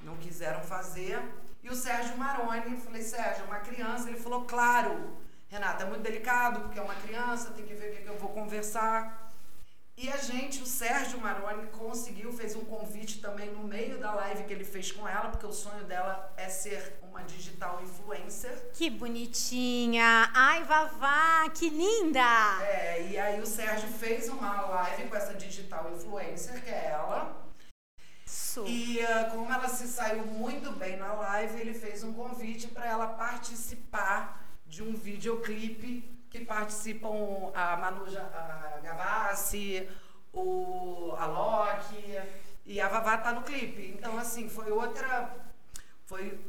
não 0.00 0.16
quiseram 0.16 0.62
fazer. 0.62 1.20
E 1.62 1.68
o 1.68 1.74
Sérgio 1.74 2.16
Maroni, 2.16 2.76
falei, 2.76 3.02
Sérgio, 3.02 3.42
é 3.42 3.46
uma 3.46 3.60
criança. 3.60 4.08
Ele 4.08 4.18
falou, 4.18 4.44
claro, 4.44 5.16
Renata, 5.52 5.84
é 5.84 5.86
muito 5.86 6.00
delicado, 6.00 6.60
porque 6.60 6.78
é 6.78 6.82
uma 6.82 6.94
criança, 6.94 7.50
tem 7.50 7.66
que 7.66 7.74
ver 7.74 7.92
o 7.92 8.02
que, 8.02 8.08
eu 8.08 8.16
vou 8.16 8.30
conversar. 8.30 9.30
E 9.98 10.08
a 10.08 10.16
gente, 10.16 10.62
o 10.62 10.66
Sérgio 10.66 11.20
Maroni, 11.20 11.66
conseguiu, 11.66 12.32
fez 12.32 12.56
um 12.56 12.64
convite 12.64 13.20
também 13.20 13.50
no 13.50 13.62
meio 13.62 13.98
da 13.98 14.14
live 14.14 14.44
que 14.44 14.52
ele 14.54 14.64
fez 14.64 14.90
com 14.90 15.06
ela, 15.06 15.28
porque 15.28 15.44
o 15.44 15.52
sonho 15.52 15.84
dela 15.84 16.32
é 16.38 16.48
ser 16.48 16.98
uma 17.02 17.22
digital 17.22 17.82
influencer. 17.82 18.70
Que 18.72 18.88
bonitinha! 18.88 20.30
Ai, 20.32 20.64
Vavá, 20.64 21.50
que 21.50 21.68
linda! 21.68 22.62
É, 22.62 23.08
e 23.10 23.18
aí 23.18 23.38
o 23.38 23.46
Sérgio 23.46 23.90
fez 23.90 24.30
uma 24.30 24.62
live 24.62 25.06
com 25.06 25.16
essa 25.16 25.34
digital 25.34 25.92
influencer, 25.94 26.64
que 26.64 26.70
é 26.70 26.92
ela. 26.92 27.46
Isso. 28.24 28.64
E 28.66 29.00
uh, 29.04 29.30
como 29.30 29.52
ela 29.52 29.68
se 29.68 29.86
saiu 29.86 30.24
muito 30.24 30.72
bem 30.72 30.96
na 30.96 31.12
live, 31.12 31.60
ele 31.60 31.74
fez 31.74 32.02
um 32.02 32.14
convite 32.14 32.68
para 32.68 32.86
ela 32.86 33.06
participar 33.06 34.42
de 34.72 34.82
um 34.82 34.94
videoclipe 34.94 35.92
que 36.30 36.46
participam 36.46 37.52
a 37.54 37.76
Manu 37.76 38.06
a 38.18 38.80
Gavassi, 38.82 39.86
o 40.32 41.12
Alok 41.18 41.94
e 42.64 42.80
a 42.80 42.88
Vavá 42.88 43.18
tá 43.18 43.32
no 43.32 43.42
clipe. 43.42 43.94
Então 43.94 44.16
assim, 44.16 44.48
foi 44.48 44.72
outra 44.72 45.36
foi 46.06 46.40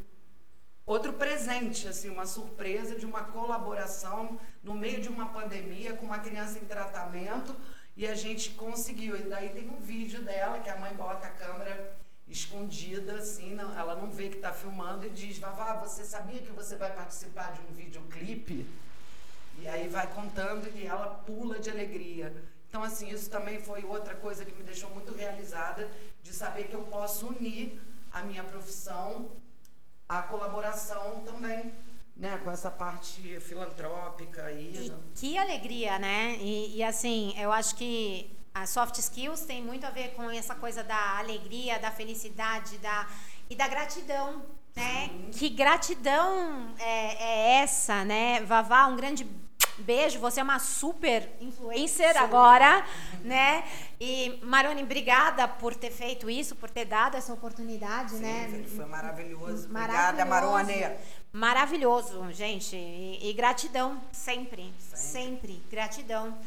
outro 0.85 1.11
presente, 1.11 1.85
assim, 1.85 2.09
uma 2.09 2.25
surpresa 2.25 2.95
de 2.95 3.05
uma 3.05 3.25
colaboração 3.25 4.39
no 4.63 4.73
meio 4.73 5.01
de 5.01 5.09
uma 5.09 5.27
pandemia 5.27 5.91
com 5.97 6.05
uma 6.05 6.19
criança 6.19 6.57
em 6.57 6.65
tratamento 6.65 7.53
e 7.97 8.07
a 8.07 8.15
gente 8.15 8.51
conseguiu. 8.51 9.17
E 9.17 9.23
daí 9.23 9.49
tem 9.49 9.67
um 9.67 9.81
vídeo 9.81 10.21
dela 10.23 10.59
que 10.59 10.69
a 10.69 10.77
mãe 10.77 10.93
bota 10.93 11.27
a 11.27 11.29
câmera 11.29 11.93
escondida, 12.27 13.15
assim, 13.15 13.53
não, 13.53 13.77
ela 13.77 13.95
não 13.95 14.09
vê 14.09 14.29
que 14.29 14.37
está 14.37 14.51
filmando 14.51 15.05
e 15.05 15.09
diz, 15.09 15.37
Vavá, 15.37 15.75
você 15.75 16.03
sabia 16.03 16.39
que 16.39 16.51
você 16.51 16.75
vai 16.75 16.93
participar 16.93 17.51
de 17.53 17.61
um 17.61 17.73
videoclipe? 17.73 18.65
E 19.59 19.67
aí 19.67 19.87
vai 19.87 20.07
contando 20.07 20.67
e 20.75 20.85
ela 20.85 21.07
pula 21.07 21.59
de 21.59 21.69
alegria. 21.69 22.33
Então, 22.67 22.81
assim, 22.81 23.09
isso 23.09 23.29
também 23.29 23.61
foi 23.61 23.83
outra 23.83 24.15
coisa 24.15 24.43
que 24.43 24.53
me 24.53 24.63
deixou 24.63 24.89
muito 24.89 25.13
realizada, 25.13 25.89
de 26.23 26.33
saber 26.33 26.63
que 26.63 26.73
eu 26.73 26.81
posso 26.83 27.27
unir 27.27 27.79
a 28.11 28.23
minha 28.23 28.43
profissão 28.43 29.29
à 30.09 30.23
colaboração 30.23 31.21
também, 31.23 31.71
né, 32.15 32.39
com 32.43 32.51
essa 32.51 32.71
parte 32.71 33.39
filantrópica 33.39 34.45
aí. 34.45 34.85
E 34.85 34.89
né? 34.89 34.97
que 35.15 35.37
alegria, 35.37 35.99
né? 35.99 36.37
E, 36.39 36.77
e 36.77 36.83
assim, 36.83 37.33
eu 37.39 37.51
acho 37.51 37.75
que 37.75 38.35
a 38.53 38.65
soft 38.65 38.97
skills 38.99 39.41
tem 39.41 39.63
muito 39.63 39.85
a 39.85 39.89
ver 39.89 40.13
com 40.15 40.29
essa 40.29 40.53
coisa 40.53 40.83
da 40.83 41.17
alegria, 41.17 41.79
da 41.79 41.91
felicidade, 41.91 42.77
da 42.77 43.07
e 43.49 43.55
da 43.55 43.67
gratidão, 43.67 44.41
né? 44.75 45.09
Sim. 45.09 45.29
Que 45.31 45.49
gratidão 45.49 46.73
é, 46.79 47.23
é, 47.23 47.61
essa, 47.61 48.03
né? 48.05 48.41
Vavá, 48.41 48.87
um 48.87 48.95
grande 48.95 49.27
beijo. 49.77 50.19
Você 50.19 50.39
é 50.39 50.43
uma 50.43 50.59
super 50.59 51.29
influencer 51.41 52.15
agora, 52.17 52.85
né? 53.23 53.63
E 53.99 54.39
Maroni, 54.43 54.83
obrigada 54.83 55.47
por 55.47 55.75
ter 55.75 55.91
feito 55.91 56.29
isso, 56.29 56.55
por 56.55 56.69
ter 56.69 56.85
dado 56.85 57.15
essa 57.15 57.33
oportunidade, 57.33 58.11
Sim, 58.11 58.21
né? 58.21 58.65
Foi 58.75 58.85
maravilhoso. 58.85 59.69
Maravilhoso. 59.69 59.69
Obrigada, 59.69 60.25
Marone. 60.25 60.97
Maravilhoso, 61.31 62.31
gente. 62.31 62.75
E, 62.75 63.29
e 63.29 63.33
gratidão 63.33 64.01
sempre, 64.11 64.73
sempre, 64.79 64.97
Sempre. 64.97 65.63
gratidão. 65.69 66.37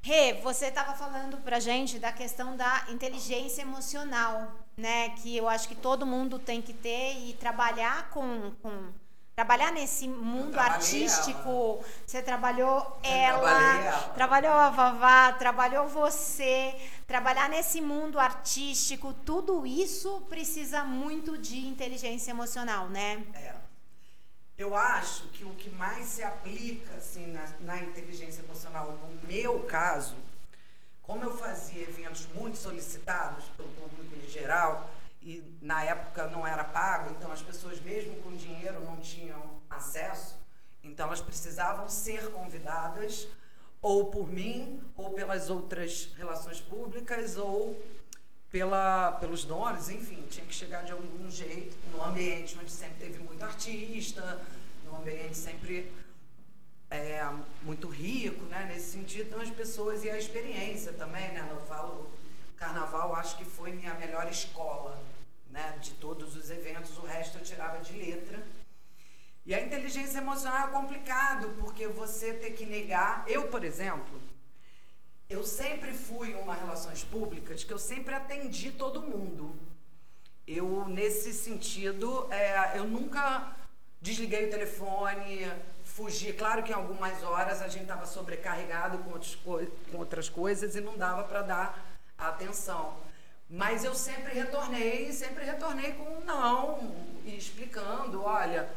Rê, 0.00 0.34
você 0.34 0.66
estava 0.66 0.94
falando 0.94 1.38
pra 1.38 1.60
gente 1.60 1.98
da 1.98 2.12
questão 2.12 2.56
da 2.56 2.86
inteligência 2.88 3.62
emocional, 3.62 4.52
né? 4.76 5.10
Que 5.10 5.36
eu 5.36 5.48
acho 5.48 5.68
que 5.68 5.74
todo 5.74 6.06
mundo 6.06 6.38
tem 6.38 6.62
que 6.62 6.72
ter 6.72 7.14
e 7.28 7.32
trabalhar 7.34 8.08
com, 8.10 8.52
com 8.62 8.92
trabalhar 9.34 9.72
nesse 9.72 10.08
mundo 10.08 10.58
artístico. 10.58 11.80
Você 12.06 12.22
trabalhou 12.22 12.98
ela, 13.02 13.86
ela. 13.86 13.98
trabalhou 14.14 14.52
a 14.52 14.70
Vavá, 14.70 15.32
trabalhou 15.32 15.88
você. 15.88 16.74
Trabalhar 17.06 17.48
nesse 17.48 17.80
mundo 17.80 18.18
artístico, 18.18 19.12
tudo 19.24 19.66
isso 19.66 20.20
precisa 20.28 20.84
muito 20.84 21.38
de 21.38 21.66
inteligência 21.66 22.30
emocional, 22.30 22.88
né? 22.88 23.24
É. 23.34 23.67
Eu 24.58 24.74
acho 24.74 25.28
que 25.28 25.44
o 25.44 25.54
que 25.54 25.70
mais 25.70 26.04
se 26.06 26.24
aplica 26.24 26.96
assim, 26.96 27.28
na, 27.28 27.48
na 27.60 27.80
inteligência 27.80 28.42
emocional, 28.42 28.90
no 28.90 29.28
meu 29.28 29.60
caso, 29.60 30.16
como 31.00 31.22
eu 31.22 31.38
fazia 31.38 31.82
eventos 31.82 32.26
muito 32.34 32.58
solicitados 32.58 33.44
pelo 33.56 33.68
público 33.68 34.16
em 34.16 34.28
geral, 34.28 34.90
e 35.22 35.44
na 35.62 35.84
época 35.84 36.26
não 36.26 36.44
era 36.44 36.64
pago, 36.64 37.14
então 37.16 37.30
as 37.30 37.40
pessoas, 37.40 37.80
mesmo 37.80 38.16
com 38.16 38.34
dinheiro, 38.34 38.80
não 38.84 38.96
tinham 38.96 39.60
acesso, 39.70 40.36
então 40.82 41.06
elas 41.06 41.20
precisavam 41.20 41.88
ser 41.88 42.28
convidadas 42.32 43.28
ou 43.80 44.06
por 44.10 44.28
mim, 44.28 44.82
ou 44.96 45.10
pelas 45.10 45.50
outras 45.50 46.12
relações 46.16 46.60
públicas, 46.60 47.36
ou 47.36 47.80
pela, 48.50 49.12
pelos 49.12 49.44
donos, 49.44 49.88
enfim, 49.90 50.24
tinha 50.30 50.46
que 50.46 50.54
chegar 50.54 50.82
de 50.82 50.92
algum 50.92 51.30
jeito, 51.30 51.76
no 51.92 52.02
ambiente 52.02 52.56
onde 52.60 52.70
sempre 52.70 52.96
teve 52.98 53.18
muito 53.18 53.42
artista, 53.44 54.40
num 54.84 54.96
ambiente 54.96 55.36
sempre 55.36 55.92
é, 56.90 57.22
muito 57.62 57.88
rico, 57.88 58.44
né, 58.46 58.66
nesse 58.72 58.92
sentido, 58.92 59.28
então 59.28 59.40
as 59.40 59.50
pessoas 59.50 60.02
e 60.04 60.10
a 60.10 60.18
experiência 60.18 60.92
também, 60.94 61.28
né, 61.32 61.46
eu 61.50 61.60
falo, 61.66 62.10
carnaval 62.56 63.14
acho 63.14 63.36
que 63.36 63.44
foi 63.44 63.72
minha 63.72 63.94
melhor 63.94 64.26
escola, 64.30 64.98
né, 65.50 65.78
de 65.82 65.92
todos 65.92 66.34
os 66.34 66.50
eventos, 66.50 66.96
o 66.96 67.02
resto 67.02 67.38
eu 67.38 67.44
tirava 67.44 67.78
de 67.80 67.92
letra, 67.92 68.42
e 69.44 69.54
a 69.54 69.60
inteligência 69.62 70.18
emocional 70.18 70.68
é 70.68 70.70
complicado, 70.70 71.54
porque 71.58 71.86
você 71.86 72.34
ter 72.34 72.50
que 72.50 72.66
negar, 72.66 73.24
eu, 73.26 73.48
por 73.48 73.64
exemplo, 73.64 74.20
eu 75.28 75.44
sempre 75.44 75.92
fui 75.92 76.34
uma 76.34 76.54
relações 76.54 77.04
públicas 77.04 77.62
que 77.62 77.72
eu 77.72 77.78
sempre 77.78 78.14
atendi 78.14 78.70
todo 78.70 79.02
mundo. 79.02 79.54
Eu, 80.46 80.86
nesse 80.88 81.34
sentido, 81.34 82.26
é, 82.32 82.78
eu 82.78 82.84
nunca 82.84 83.54
desliguei 84.00 84.46
o 84.46 84.50
telefone, 84.50 85.46
fugi. 85.84 86.32
Claro 86.32 86.62
que 86.62 86.72
em 86.72 86.74
algumas 86.74 87.22
horas 87.22 87.60
a 87.60 87.68
gente 87.68 87.82
estava 87.82 88.06
sobrecarregado 88.06 88.98
com, 88.98 89.10
outros, 89.10 89.34
com 89.34 89.98
outras 89.98 90.28
coisas 90.30 90.74
e 90.74 90.80
não 90.80 90.96
dava 90.96 91.24
para 91.24 91.42
dar 91.42 91.98
atenção. 92.16 92.96
Mas 93.50 93.84
eu 93.84 93.94
sempre 93.94 94.32
retornei, 94.32 95.12
sempre 95.12 95.44
retornei 95.44 95.92
com 95.92 96.04
um 96.04 96.24
não, 96.24 96.94
e 97.24 97.36
explicando, 97.36 98.22
olha, 98.22 98.68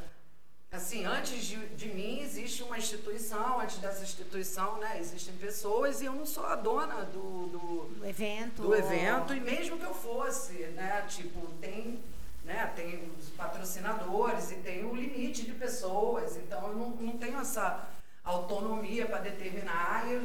assim, 0.71 1.05
antes 1.05 1.43
de, 1.45 1.57
de, 1.75 1.89
mim 1.89 2.21
existe 2.21 2.63
uma 2.63 2.77
instituição, 2.77 3.59
antes 3.59 3.77
dessa 3.77 4.03
instituição, 4.03 4.77
né, 4.77 4.97
existem 4.99 5.33
pessoas 5.35 6.01
e 6.01 6.05
eu 6.05 6.13
não 6.13 6.25
sou 6.25 6.45
a 6.45 6.55
dona 6.55 7.03
do, 7.03 7.47
do, 7.47 7.95
do 7.95 8.05
evento. 8.05 8.61
Do 8.61 8.73
evento, 8.73 9.33
e 9.33 9.39
mesmo 9.41 9.77
que 9.77 9.85
eu 9.85 9.93
fosse, 9.93 10.53
né, 10.67 11.05
tipo, 11.09 11.45
tem, 11.59 11.99
né, 12.45 12.71
tem 12.73 13.11
os 13.19 13.29
patrocinadores 13.29 14.51
e 14.51 14.55
tem 14.55 14.85
o 14.85 14.95
limite 14.95 15.43
de 15.43 15.51
pessoas, 15.51 16.37
então 16.37 16.69
eu 16.69 16.75
não, 16.75 16.89
não 16.91 17.17
tenho 17.17 17.39
essa 17.39 17.89
autonomia 18.23 19.05
para 19.05 19.19
determinar. 19.19 20.09
Eu, 20.09 20.23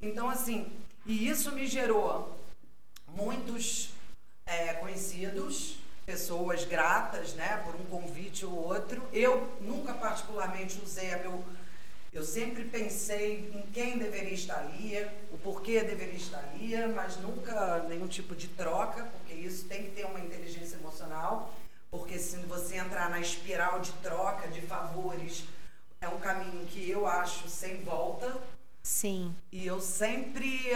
então, 0.00 0.30
assim, 0.30 0.70
e 1.04 1.28
isso 1.28 1.50
me 1.52 1.66
gerou 1.66 2.38
muitos 3.08 3.90
é, 4.46 4.74
conhecidos, 4.74 5.81
pessoas 6.12 6.66
gratas, 6.66 7.32
né, 7.32 7.62
por 7.64 7.74
um 7.74 7.84
convite 7.86 8.44
ou 8.44 8.52
outro. 8.52 9.02
Eu 9.14 9.48
nunca 9.62 9.94
particularmente 9.94 10.78
usei 10.84 11.12
a 11.14 11.18
meu 11.18 11.42
eu 12.12 12.22
sempre 12.22 12.64
pensei 12.64 13.50
em 13.54 13.62
quem 13.72 13.96
deveria 13.96 14.34
estar 14.34 14.58
ali, 14.58 15.02
o 15.32 15.38
porquê 15.38 15.80
deveria 15.80 16.16
estar 16.16 16.40
ali, 16.40 16.76
mas 16.94 17.16
nunca 17.16 17.86
nenhum 17.88 18.06
tipo 18.06 18.36
de 18.36 18.48
troca, 18.48 19.04
porque 19.04 19.32
isso 19.32 19.64
tem 19.64 19.84
que 19.84 19.92
ter 19.92 20.04
uma 20.04 20.20
inteligência 20.20 20.76
emocional, 20.76 21.54
porque 21.90 22.18
se 22.18 22.36
você 22.40 22.76
entrar 22.76 23.08
na 23.08 23.18
espiral 23.18 23.80
de 23.80 23.92
troca, 23.92 24.46
de 24.48 24.60
favores, 24.60 25.44
é 26.02 26.08
um 26.08 26.20
caminho 26.20 26.66
que 26.66 26.90
eu 26.90 27.06
acho 27.06 27.48
sem 27.48 27.82
volta. 27.82 28.42
Sim. 28.82 29.34
E 29.50 29.66
eu 29.66 29.80
sempre, 29.80 30.70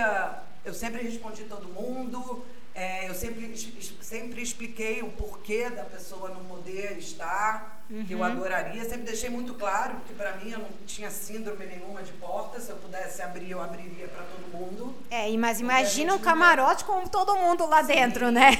eu 0.64 0.72
sempre 0.72 1.02
respondi 1.02 1.44
todo 1.44 1.68
mundo, 1.68 2.46
é, 2.76 3.08
eu 3.08 3.14
sempre, 3.14 3.56
sempre 4.02 4.42
expliquei 4.42 5.02
o 5.02 5.10
porquê 5.10 5.70
da 5.70 5.82
pessoa 5.82 6.28
não 6.28 6.44
poder 6.44 6.98
estar, 6.98 7.82
uhum. 7.88 8.04
que 8.04 8.12
eu 8.12 8.18
uhum. 8.18 8.24
adoraria. 8.24 8.84
Sempre 8.84 9.06
deixei 9.06 9.30
muito 9.30 9.54
claro 9.54 9.98
que 10.06 10.12
para 10.12 10.36
mim 10.36 10.50
eu 10.50 10.58
não 10.58 10.68
tinha 10.84 11.10
síndrome 11.10 11.64
nenhuma 11.64 12.02
de 12.02 12.12
porta. 12.12 12.60
Se 12.60 12.68
eu 12.68 12.76
pudesse 12.76 13.22
abrir, 13.22 13.52
eu 13.52 13.62
abriria 13.62 14.06
para 14.08 14.22
todo 14.24 14.52
mundo. 14.52 14.94
É, 15.10 15.34
mas 15.38 15.58
imagina 15.58 16.14
um 16.14 16.18
camarote 16.18 16.84
com 16.84 17.06
todo 17.06 17.34
mundo 17.36 17.64
lá 17.66 17.80
Sim. 17.80 17.94
dentro, 17.94 18.30
né? 18.30 18.50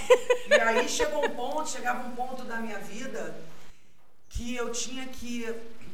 E 0.48 0.54
aí 0.54 0.88
chegou 0.88 1.22
um 1.22 1.30
ponto, 1.30 1.68
chegava 1.68 2.08
um 2.08 2.12
ponto 2.12 2.42
da 2.44 2.56
minha 2.56 2.78
vida 2.78 3.36
que 4.30 4.56
eu 4.56 4.72
tinha 4.72 5.04
que. 5.08 5.44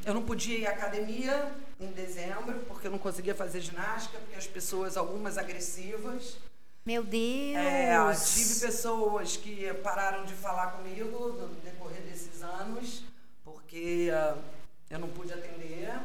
Eu 0.07 0.15
não 0.15 0.23
podia 0.23 0.59
ir 0.59 0.67
à 0.69 0.71
academia 0.71 1.53
em 1.81 1.89
dezembro, 1.89 2.61
porque 2.69 2.87
eu 2.87 2.91
não 2.93 2.99
conseguia 2.99 3.35
fazer 3.35 3.61
ginástica, 3.61 4.17
porque 4.19 4.37
as 4.37 4.47
pessoas, 4.47 4.97
algumas 4.97 5.37
agressivas, 5.37 6.37
meu 6.85 7.05
Deus! 7.05 7.57
É, 7.57 8.15
tive 8.35 8.61
pessoas 8.61 9.37
que 9.37 9.73
pararam 9.75 10.25
de 10.25 10.35
falar 10.35 10.73
comigo 10.73 11.29
no 11.29 11.49
decorrer 11.61 12.03
desses 12.03 12.43
anos, 12.43 13.05
porque 13.45 14.11
uh, 14.11 14.43
eu 14.91 14.99
não 14.99 15.09
pude 15.09 15.33
atender 15.33 15.97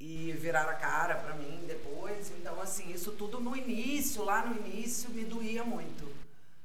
e 0.00 0.32
viraram 0.32 0.70
a 0.70 0.74
cara 0.74 1.14
para 1.14 1.34
mim 1.34 1.64
depois. 1.66 2.30
Então, 2.30 2.60
assim, 2.60 2.92
isso 2.92 3.12
tudo 3.12 3.38
no 3.38 3.56
início, 3.56 4.24
lá 4.24 4.44
no 4.44 4.56
início, 4.66 5.10
me 5.10 5.24
doía 5.24 5.64
muito. 5.64 6.12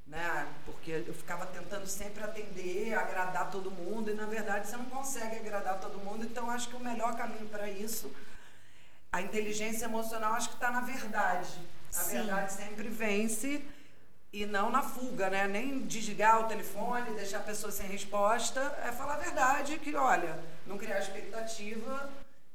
Né? 0.07 0.47
Porque 0.65 1.03
eu 1.05 1.13
ficava 1.13 1.45
tentando 1.45 1.85
sempre 1.85 2.23
atender, 2.23 2.95
agradar 2.95 3.51
todo 3.51 3.69
mundo, 3.69 4.09
e 4.09 4.15
na 4.15 4.25
verdade 4.25 4.67
você 4.67 4.75
não 4.75 4.85
consegue 4.85 5.37
agradar 5.37 5.79
todo 5.79 5.99
mundo. 5.99 6.25
Então, 6.25 6.49
acho 6.49 6.67
que 6.67 6.75
o 6.75 6.79
melhor 6.79 7.15
caminho 7.15 7.45
para 7.47 7.69
isso, 7.69 8.11
a 9.11 9.21
inteligência 9.21 9.85
emocional, 9.85 10.33
acho 10.33 10.49
que 10.49 10.55
está 10.55 10.71
na 10.71 10.81
verdade 10.81 11.59
a 11.89 12.03
Sim. 12.03 12.17
verdade 12.17 12.53
sempre 12.53 12.87
vence 12.87 13.63
e 14.31 14.45
não 14.45 14.69
na 14.69 14.81
fuga, 14.81 15.29
né? 15.29 15.47
Nem 15.47 15.79
desligar 15.79 16.41
o 16.41 16.47
telefone, 16.47 17.15
deixar 17.15 17.37
a 17.37 17.43
pessoa 17.43 17.71
sem 17.71 17.87
resposta, 17.87 18.59
é 18.83 18.91
falar 18.91 19.15
a 19.15 19.17
verdade, 19.17 19.77
que 19.79 19.95
olha, 19.95 20.39
não 20.67 20.77
criar 20.77 20.99
expectativa 20.99 22.09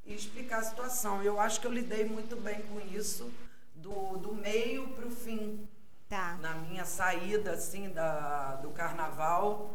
e 0.07 0.14
explicar 0.14 0.59
a 0.59 0.62
situação. 0.62 1.23
Eu 1.23 1.40
acho 1.40 1.61
que 1.61 1.66
eu 1.66 1.73
lidei 1.73 2.05
muito 2.05 2.37
bem 2.37 2.62
com 2.62 2.81
isso, 2.94 3.33
do, 3.75 4.16
do 4.18 4.35
meio 4.35 4.88
para 4.88 5.07
o 5.07 5.11
fim. 5.11 5.68
Tá. 6.09 6.37
Na 6.40 6.55
minha 6.55 6.85
saída, 6.85 7.53
assim, 7.53 7.88
da, 7.88 8.57
do 8.57 8.70
carnaval, 8.70 9.75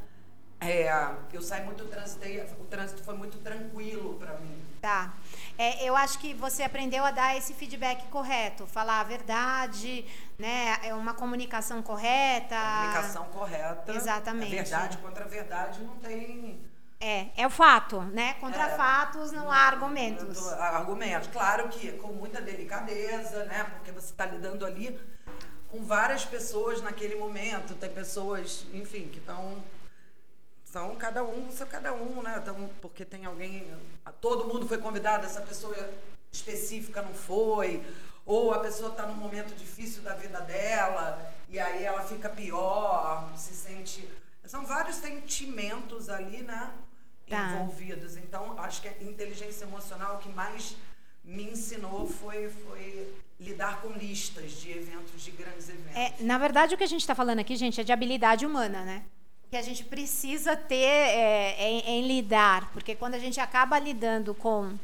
é, 0.62 0.92
eu 1.32 1.42
saí 1.42 1.64
muito, 1.64 1.86
transitei, 1.86 2.42
o 2.60 2.66
trânsito 2.66 3.02
foi 3.04 3.16
muito 3.16 3.38
tranquilo 3.38 4.16
para 4.16 4.34
mim. 4.40 4.62
Tá. 4.82 5.14
É, 5.58 5.84
eu 5.86 5.96
acho 5.96 6.20
que 6.20 6.34
você 6.34 6.64
aprendeu 6.64 7.04
a 7.06 7.12
dar 7.12 7.38
esse 7.38 7.54
feedback 7.54 8.08
correto, 8.08 8.68
falar 8.68 9.00
a 9.00 9.04
verdade, 9.04 10.06
né? 10.38 10.78
É 10.84 10.94
uma 10.94 11.14
comunicação 11.14 11.82
correta. 11.82 12.56
Comunicação 12.56 13.26
correta. 13.26 13.94
Exatamente. 13.94 14.54
A 14.54 14.62
verdade 14.64 14.98
contra 14.98 15.24
a 15.24 15.28
verdade 15.28 15.82
não 15.82 15.96
tem. 15.96 16.60
É, 17.00 17.28
é 17.38 17.48
o 17.48 17.50
fato, 17.50 18.02
né? 18.02 18.34
Contra 18.42 18.64
é, 18.64 18.76
fatos 18.76 19.32
não 19.32 19.50
há 19.50 19.60
argumentos. 19.60 20.46
Argumentos. 20.54 21.30
Claro 21.30 21.70
que 21.70 21.94
com 21.94 22.10
muita 22.10 22.42
delicadeza, 22.42 23.46
né? 23.46 23.64
Porque 23.64 23.92
você 23.94 24.12
está 24.12 24.26
lidando 24.26 24.66
ali 24.66 25.00
com 25.70 25.86
várias 25.86 26.26
pessoas 26.26 26.82
naquele 26.82 27.16
momento. 27.16 27.76
Tem 27.76 27.90
pessoas, 27.90 28.66
enfim, 28.74 29.08
que 29.08 29.20
estão 29.20 29.64
são 30.72 30.96
cada 30.96 31.24
um, 31.24 31.52
são 31.52 31.68
cada 31.68 31.94
um, 31.94 32.22
né? 32.22 32.36
Então, 32.42 32.70
porque 32.80 33.04
tem 33.04 33.26
alguém, 33.26 33.66
todo 34.22 34.48
mundo 34.48 34.68
foi 34.68 34.78
convidado, 34.78 35.26
essa 35.26 35.42
pessoa 35.42 35.76
específica 36.32 37.02
não 37.02 37.14
foi, 37.14 37.84
ou 38.24 38.54
a 38.54 38.60
pessoa 38.60 38.92
está 38.92 39.08
num 39.08 39.16
momento 39.16 39.56
difícil 39.56 40.04
da 40.04 40.14
vida 40.14 40.40
dela 40.42 41.34
e 41.50 41.60
aí 41.60 41.84
ela 41.84 42.04
fica 42.04 42.30
pior, 42.30 43.32
se 43.36 43.56
sente. 43.56 44.08
São 44.46 44.64
vários 44.64 44.98
sentimentos 44.98 46.08
ali, 46.08 46.44
né? 46.44 46.72
Tá. 47.28 47.56
Envolvidos. 47.56 48.16
Então, 48.18 48.60
acho 48.60 48.82
que 48.82 48.88
a 48.88 49.04
inteligência 49.04 49.64
emocional 49.64 50.20
que 50.20 50.30
mais 50.30 50.76
me 51.24 51.46
ensinou 51.52 52.08
foi, 52.08 52.50
foi 52.50 53.16
lidar 53.40 53.82
com 53.82 53.90
listas 53.94 54.52
de 54.52 54.72
eventos, 54.72 55.22
de 55.22 55.32
grandes 55.32 55.68
eventos. 55.68 55.96
É, 55.96 56.14
na 56.20 56.38
verdade, 56.38 56.76
o 56.76 56.78
que 56.78 56.84
a 56.84 56.88
gente 56.88 57.02
está 57.02 57.16
falando 57.16 57.40
aqui, 57.40 57.56
gente, 57.56 57.82
é 57.82 57.84
de 57.84 57.92
habilidade 57.92 58.46
humana, 58.46 58.84
né? 58.84 59.06
Que 59.50 59.58
a 59.58 59.62
gente 59.62 59.84
precisa 59.84 60.56
ter 60.56 60.76
é, 60.76 61.56
em, 61.60 61.80
em, 61.80 62.08
lidar, 62.08 62.70
porque 62.72 62.94
quando 62.96 63.16
a 63.16 63.20
gente 63.20 63.40
acaba 63.40 63.80
lidando 63.80 64.34
com, 64.36 64.78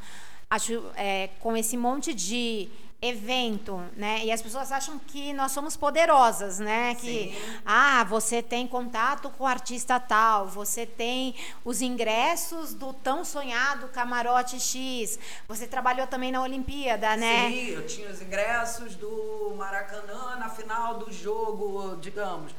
acho, 0.49 0.83
é, 0.95 1.29
com 1.39 1.55
esse 1.55 1.77
monte 1.77 2.13
de 2.13 2.67
evento, 3.01 3.79
né? 3.95 4.25
E 4.25 4.31
as 4.31 4.41
pessoas 4.41 4.71
acham 4.71 4.97
que 4.97 5.33
nós 5.33 5.51
somos 5.51 5.77
poderosas, 5.77 6.57
né? 6.57 6.95
Que 6.95 7.31
Sim. 7.31 7.59
ah, 7.63 8.03
você 8.05 8.41
tem 8.41 8.65
contato 8.65 9.29
com 9.31 9.43
o 9.43 9.47
artista 9.47 9.99
tal, 9.99 10.47
você 10.47 10.85
tem 10.85 11.35
os 11.63 11.81
ingressos 11.81 12.73
do 12.73 12.93
tão 12.93 13.23
sonhado 13.23 13.89
camarote 13.89 14.59
X, 14.59 15.19
você 15.47 15.67
trabalhou 15.67 16.07
também 16.07 16.31
na 16.31 16.41
Olimpíada, 16.41 17.15
né? 17.15 17.49
Sim, 17.49 17.69
eu 17.69 17.85
tinha 17.85 18.09
os 18.09 18.21
ingressos 18.21 18.95
do 18.95 19.53
Maracanã 19.55 20.37
na 20.37 20.49
final 20.49 20.97
do 20.97 21.11
jogo, 21.11 21.97
digamos. 21.97 22.51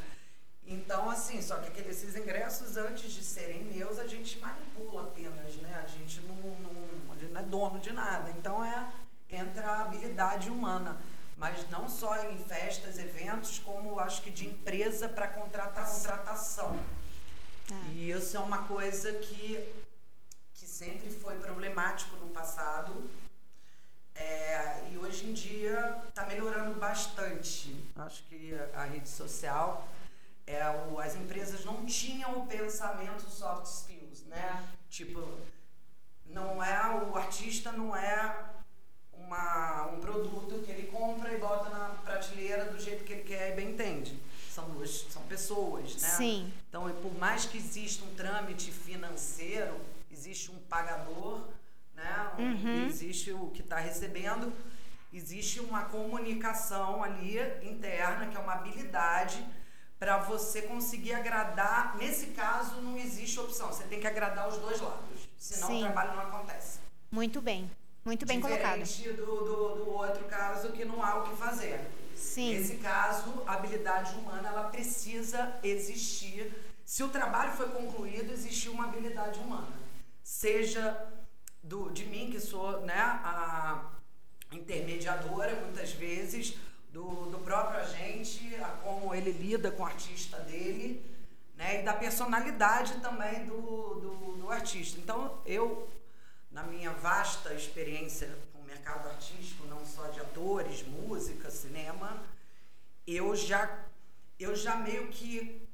Então, 0.66 1.08
assim, 1.08 1.40
só 1.40 1.58
que 1.58 1.68
aqueles, 1.68 2.02
esses 2.02 2.16
ingressos, 2.16 2.76
antes 2.76 3.12
de 3.12 3.22
serem 3.22 3.64
meus, 3.64 3.98
a 3.98 4.06
gente 4.06 4.38
manipula 4.40 5.04
apenas, 5.04 5.54
né? 5.56 5.80
A 5.84 5.86
gente 5.86 6.20
não, 6.22 6.34
não, 6.34 7.12
a 7.12 7.16
gente 7.16 7.32
não 7.32 7.40
é 7.40 7.44
dono 7.44 7.78
de 7.78 7.92
nada. 7.92 8.30
Então, 8.36 8.64
é, 8.64 8.92
entra 9.30 9.66
a 9.66 9.82
habilidade 9.82 10.50
humana. 10.50 11.00
Mas 11.36 11.68
não 11.70 11.88
só 11.88 12.16
em 12.30 12.38
festas, 12.38 12.98
eventos, 12.98 13.58
como 13.58 14.00
acho 14.00 14.22
que 14.22 14.30
de 14.30 14.46
empresa 14.46 15.08
para 15.08 15.28
contratar 15.28 15.88
contratação. 15.88 16.80
É. 17.70 17.92
E 17.92 18.10
isso 18.10 18.36
é 18.36 18.40
uma 18.40 18.64
coisa 18.64 19.12
que, 19.12 19.72
que 20.54 20.66
sempre 20.66 21.10
foi 21.10 21.36
problemático 21.36 22.16
no 22.16 22.28
passado. 22.28 23.08
É, 24.14 24.88
e 24.90 24.98
hoje 24.98 25.26
em 25.26 25.32
dia 25.34 26.02
está 26.08 26.24
melhorando 26.24 26.80
bastante. 26.80 27.84
Acho 27.94 28.22
que 28.24 28.54
a 28.74 28.84
rede 28.84 29.08
social 29.08 29.86
é, 30.46 30.68
o, 30.70 30.98
as 31.00 31.16
empresas 31.16 31.64
não 31.64 31.84
tinham 31.84 32.38
o 32.38 32.46
pensamento 32.46 33.28
soft 33.28 33.66
skills, 33.66 34.22
né? 34.26 34.64
Tipo, 34.88 35.26
não 36.26 36.62
é 36.62 37.04
o 37.04 37.16
artista 37.16 37.72
não 37.72 37.94
é 37.96 38.44
uma, 39.12 39.86
um 39.86 40.00
produto 40.00 40.62
que 40.64 40.70
ele 40.70 40.86
compra 40.86 41.32
e 41.32 41.38
bota 41.38 41.68
na 41.70 41.88
prateleira 42.04 42.66
do 42.66 42.78
jeito 42.78 43.04
que 43.04 43.12
ele 43.12 43.24
quer 43.24 43.52
e 43.52 43.56
bem 43.56 43.70
entende. 43.70 44.18
São 44.50 44.70
duas, 44.70 45.06
são 45.10 45.22
pessoas, 45.24 46.00
né? 46.00 46.08
Sim. 46.08 46.52
Então, 46.68 46.88
por 47.02 47.18
mais 47.18 47.44
que 47.44 47.58
exista 47.58 48.04
um 48.04 48.14
trâmite 48.14 48.70
financeiro, 48.70 49.78
existe 50.10 50.50
um 50.50 50.58
pagador, 50.60 51.42
né? 51.94 52.30
Uhum. 52.38 52.86
Existe 52.86 53.32
o 53.32 53.48
que 53.48 53.62
está 53.62 53.78
recebendo, 53.78 54.52
existe 55.12 55.60
uma 55.60 55.84
comunicação 55.84 57.02
ali 57.02 57.38
interna 57.62 58.28
que 58.28 58.36
é 58.36 58.40
uma 58.40 58.54
habilidade 58.54 59.44
para 59.98 60.18
você 60.18 60.62
conseguir 60.62 61.14
agradar. 61.14 61.96
Nesse 61.96 62.26
caso, 62.28 62.80
não 62.82 62.96
existe 62.96 63.38
opção. 63.40 63.68
Você 63.68 63.84
tem 63.84 64.00
que 64.00 64.06
agradar 64.06 64.48
os 64.48 64.58
dois 64.58 64.80
lados. 64.80 65.28
Senão 65.38 65.68
Sim. 65.68 65.78
o 65.78 65.84
trabalho 65.84 66.14
não 66.14 66.22
acontece. 66.22 66.78
Muito 67.10 67.40
bem. 67.40 67.70
Muito 68.04 68.24
bem 68.24 68.40
colocado. 68.40 68.82
Diferente 68.82 69.16
do, 69.16 69.26
do, 69.26 69.84
do, 69.84 69.90
outro 69.90 70.24
caso 70.26 70.70
que 70.70 70.84
não 70.84 71.02
há 71.02 71.18
o 71.18 71.22
que 71.24 71.36
fazer. 71.36 71.80
Sim. 72.14 72.56
Nesse 72.56 72.76
caso, 72.76 73.42
a 73.46 73.54
habilidade 73.54 74.14
humana 74.14 74.48
ela 74.48 74.68
precisa 74.68 75.58
existir. 75.62 76.52
Se 76.84 77.02
o 77.02 77.08
trabalho 77.08 77.52
foi 77.52 77.68
concluído, 77.68 78.32
existe 78.32 78.68
uma 78.68 78.84
habilidade 78.84 79.40
humana. 79.40 79.76
Seja 80.22 81.08
do, 81.62 81.90
de 81.90 82.06
mim, 82.06 82.30
que 82.30 82.38
sou 82.38 82.80
né, 82.82 82.94
a 82.94 83.90
intermediadora, 84.52 85.56
muitas 85.56 85.92
vezes, 85.92 86.56
do, 86.96 87.30
do 87.30 87.38
próprio 87.40 87.78
agente, 87.78 88.56
a 88.56 88.68
como 88.68 89.14
ele 89.14 89.30
lida 89.30 89.70
com 89.70 89.82
o 89.82 89.86
artista 89.86 90.38
dele, 90.38 91.04
né? 91.54 91.80
E 91.80 91.84
da 91.84 91.92
personalidade 91.92 92.94
também 93.00 93.44
do, 93.44 94.00
do, 94.00 94.36
do 94.38 94.50
artista. 94.50 94.98
Então, 94.98 95.38
eu, 95.44 95.86
na 96.50 96.62
minha 96.62 96.90
vasta 96.92 97.52
experiência 97.52 98.34
com 98.50 98.60
o 98.60 98.64
mercado 98.64 99.08
artístico, 99.08 99.66
não 99.66 99.84
só 99.84 100.06
de 100.08 100.20
atores, 100.20 100.86
música, 100.86 101.50
cinema, 101.50 102.22
eu 103.06 103.36
já, 103.36 103.84
eu 104.38 104.56
já 104.56 104.76
meio 104.76 105.08
que 105.08 105.68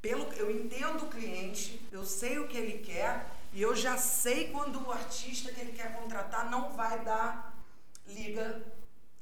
pelo 0.00 0.32
eu 0.34 0.48
entendo 0.48 1.06
o 1.06 1.10
cliente, 1.10 1.84
eu 1.90 2.04
sei 2.04 2.38
o 2.38 2.46
que 2.46 2.56
ele 2.56 2.78
quer 2.84 3.26
e 3.52 3.60
eu 3.60 3.74
já 3.74 3.96
sei 3.96 4.52
quando 4.52 4.80
o 4.86 4.92
artista 4.92 5.50
que 5.50 5.60
ele 5.60 5.72
quer 5.72 5.92
contratar 5.92 6.48
não 6.48 6.72
vai 6.74 7.02
dar 7.04 7.52
liga 8.06 8.77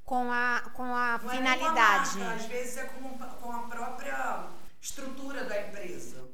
com 0.06 0.32
a, 0.32 0.62
com 0.72 0.84
a 0.84 1.18
Não 1.20 1.28
finalidade. 1.28 2.10
É 2.10 2.12
com 2.12 2.22
a 2.22 2.24
marca, 2.24 2.34
às 2.36 2.46
vezes 2.46 2.76
é 2.76 2.84
com, 2.84 3.18
com 3.18 3.52
a 3.52 3.58
própria 3.62 4.44
estrutura 4.80 5.44
da 5.44 5.60
empresa. 5.60 6.24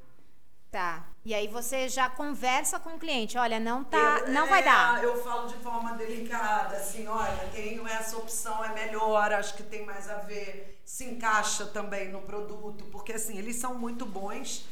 Tá. 0.70 1.04
E 1.24 1.34
aí 1.34 1.48
você 1.48 1.88
já 1.88 2.08
conversa 2.08 2.78
com 2.78 2.94
o 2.94 2.98
cliente, 2.98 3.36
olha, 3.38 3.60
não 3.60 3.84
tá, 3.84 4.20
eu, 4.20 4.28
não 4.32 4.46
é, 4.46 4.48
vai 4.48 4.64
dar. 4.64 5.02
Eu 5.02 5.22
falo 5.22 5.46
de 5.46 5.56
forma 5.56 5.92
delicada, 5.94 6.76
assim, 6.76 7.06
olha, 7.06 7.48
tenho 7.52 7.86
essa 7.86 8.16
opção, 8.16 8.64
é 8.64 8.72
melhor, 8.72 9.32
acho 9.32 9.54
que 9.54 9.62
tem 9.62 9.84
mais 9.84 10.08
a 10.08 10.16
ver, 10.16 10.80
se 10.84 11.04
encaixa 11.04 11.66
também 11.66 12.10
no 12.10 12.22
produto, 12.22 12.84
porque 12.86 13.12
assim, 13.12 13.38
eles 13.38 13.56
são 13.56 13.74
muito 13.74 14.04
bons 14.04 14.66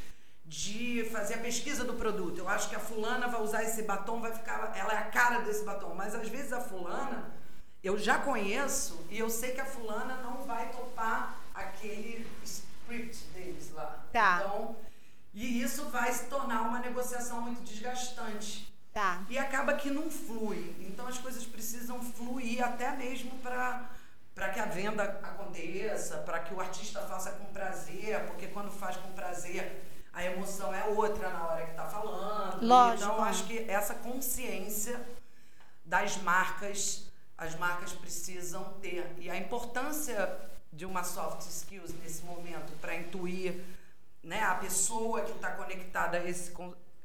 de 0.44 1.08
fazer 1.12 1.34
a 1.34 1.38
pesquisa 1.38 1.84
do 1.84 1.94
produto. 1.94 2.38
Eu 2.38 2.48
acho 2.48 2.68
que 2.68 2.74
a 2.74 2.80
fulana 2.80 3.28
vai 3.28 3.40
usar 3.40 3.62
esse 3.62 3.82
batom, 3.82 4.20
vai 4.20 4.32
ficar, 4.32 4.72
ela 4.74 4.92
é 4.92 4.98
a 4.98 5.04
cara 5.04 5.40
desse 5.40 5.64
batom, 5.64 5.94
mas 5.94 6.14
às 6.14 6.28
vezes 6.28 6.52
a 6.52 6.60
fulana 6.60 7.39
eu 7.82 7.98
já 7.98 8.18
conheço 8.18 9.04
e 9.10 9.18
eu 9.18 9.30
sei 9.30 9.52
que 9.52 9.60
a 9.60 9.64
fulana 9.64 10.16
não 10.16 10.44
vai 10.44 10.70
topar 10.70 11.38
aquele 11.54 12.26
script 12.44 13.24
deles 13.32 13.70
lá. 13.72 14.04
Tá. 14.12 14.40
Então, 14.40 14.76
e 15.32 15.62
isso 15.62 15.86
vai 15.86 16.12
se 16.12 16.26
tornar 16.26 16.62
uma 16.62 16.80
negociação 16.80 17.40
muito 17.40 17.62
desgastante. 17.62 18.70
Tá. 18.92 19.22
E 19.28 19.38
acaba 19.38 19.74
que 19.74 19.88
não 19.88 20.10
flui. 20.10 20.74
Então 20.80 21.06
as 21.06 21.18
coisas 21.18 21.44
precisam 21.46 22.02
fluir 22.02 22.62
até 22.64 22.90
mesmo 22.96 23.30
para 23.38 23.88
para 24.34 24.50
que 24.50 24.60
a 24.60 24.64
venda 24.64 25.02
aconteça, 25.22 26.18
para 26.18 26.38
que 26.38 26.54
o 26.54 26.60
artista 26.60 27.00
faça 27.02 27.32
com 27.32 27.44
prazer, 27.46 28.24
porque 28.26 28.46
quando 28.46 28.70
faz 28.70 28.96
com 28.96 29.12
prazer, 29.12 29.84
a 30.12 30.24
emoção 30.24 30.72
é 30.72 30.84
outra 30.84 31.28
na 31.28 31.46
hora 31.46 31.64
que 31.64 31.72
está 31.72 31.84
falando. 31.84 32.64
Lógico. 32.64 33.02
Então 33.02 33.22
acho 33.22 33.44
que 33.44 33.70
essa 33.70 33.94
consciência 33.96 34.98
das 35.84 36.16
marcas 36.18 37.09
as 37.40 37.56
marcas 37.56 37.92
precisam 37.92 38.62
ter. 38.82 39.10
E 39.18 39.30
a 39.30 39.36
importância 39.36 40.38
de 40.70 40.84
uma 40.84 41.02
soft 41.02 41.48
skills 41.48 41.92
nesse 41.94 42.22
momento 42.22 42.70
para 42.80 42.94
intuir 42.94 43.64
né, 44.22 44.42
a 44.42 44.54
pessoa 44.56 45.22
que 45.22 45.32
está 45.32 45.50
conectada 45.52 46.18
a 46.18 46.28
esse 46.28 46.52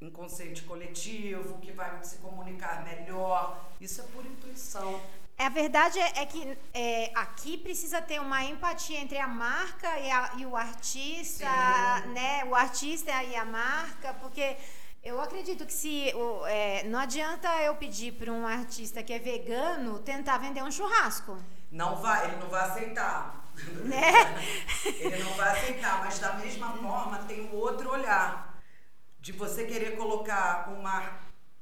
inconsciente 0.01 0.63
coletivo, 0.63 1.57
que 1.59 1.71
vai 1.71 2.03
se 2.03 2.17
comunicar 2.17 2.83
melhor. 2.83 3.65
Isso 3.79 4.01
é 4.01 4.03
por 4.03 4.25
intuição. 4.25 5.01
A 5.37 5.49
verdade 5.49 5.99
é, 5.99 6.21
é 6.21 6.25
que 6.25 6.57
é, 6.73 7.11
aqui 7.15 7.57
precisa 7.57 8.01
ter 8.01 8.19
uma 8.19 8.43
empatia 8.43 8.99
entre 8.99 9.17
a 9.17 9.27
marca 9.27 9.99
e, 9.99 10.11
a, 10.11 10.31
e 10.37 10.45
o 10.45 10.55
artista, 10.55 11.45
Sim. 11.45 12.09
né? 12.09 12.43
O 12.45 12.55
artista 12.55 13.23
e 13.23 13.35
a 13.35 13.45
marca, 13.45 14.13
porque 14.15 14.57
eu 15.05 15.21
acredito 15.21 15.67
que 15.67 15.71
se 15.73 16.11
é, 16.47 16.83
não 16.85 16.97
adianta 16.97 17.47
eu 17.61 17.75
pedir 17.75 18.13
para 18.13 18.31
um 18.31 18.45
artista 18.45 19.03
que 19.03 19.13
é 19.13 19.19
vegano 19.19 19.99
tentar 19.99 20.39
vender 20.39 20.63
um 20.63 20.71
churrasco. 20.71 21.37
Não 21.71 21.97
vai, 21.97 22.25
ele 22.27 22.37
não 22.37 22.49
vai 22.49 22.67
aceitar. 22.67 23.45
Né? 23.83 24.11
ele 24.99 25.23
não 25.23 25.31
vai 25.35 25.51
aceitar, 25.51 26.03
mas 26.03 26.17
da 26.17 26.33
mesma 26.33 26.73
forma 26.73 27.19
tem 27.19 27.47
um 27.47 27.55
outro 27.55 27.91
olhar 27.91 28.59
de 29.19 29.31
você 29.31 29.65
querer 29.65 29.95
colocar 29.95 30.69
uma, 30.69 31.19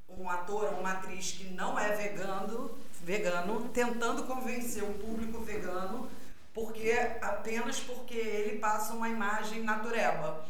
um 0.07 0.29
ator 0.29 0.73
ou 0.73 0.79
uma 0.79 0.93
atriz 0.93 1.33
que 1.33 1.43
não 1.49 1.77
é 1.77 1.89
vegano, 1.89 2.77
vegano, 3.01 3.67
tentando 3.69 4.23
convencer 4.23 4.83
o 4.83 4.93
público 4.93 5.41
vegano, 5.41 6.09
porque 6.53 6.93
apenas 7.21 7.77
porque 7.81 8.15
ele 8.15 8.59
passa 8.59 8.93
uma 8.93 9.09
imagem 9.09 9.63
natureba 9.63 10.45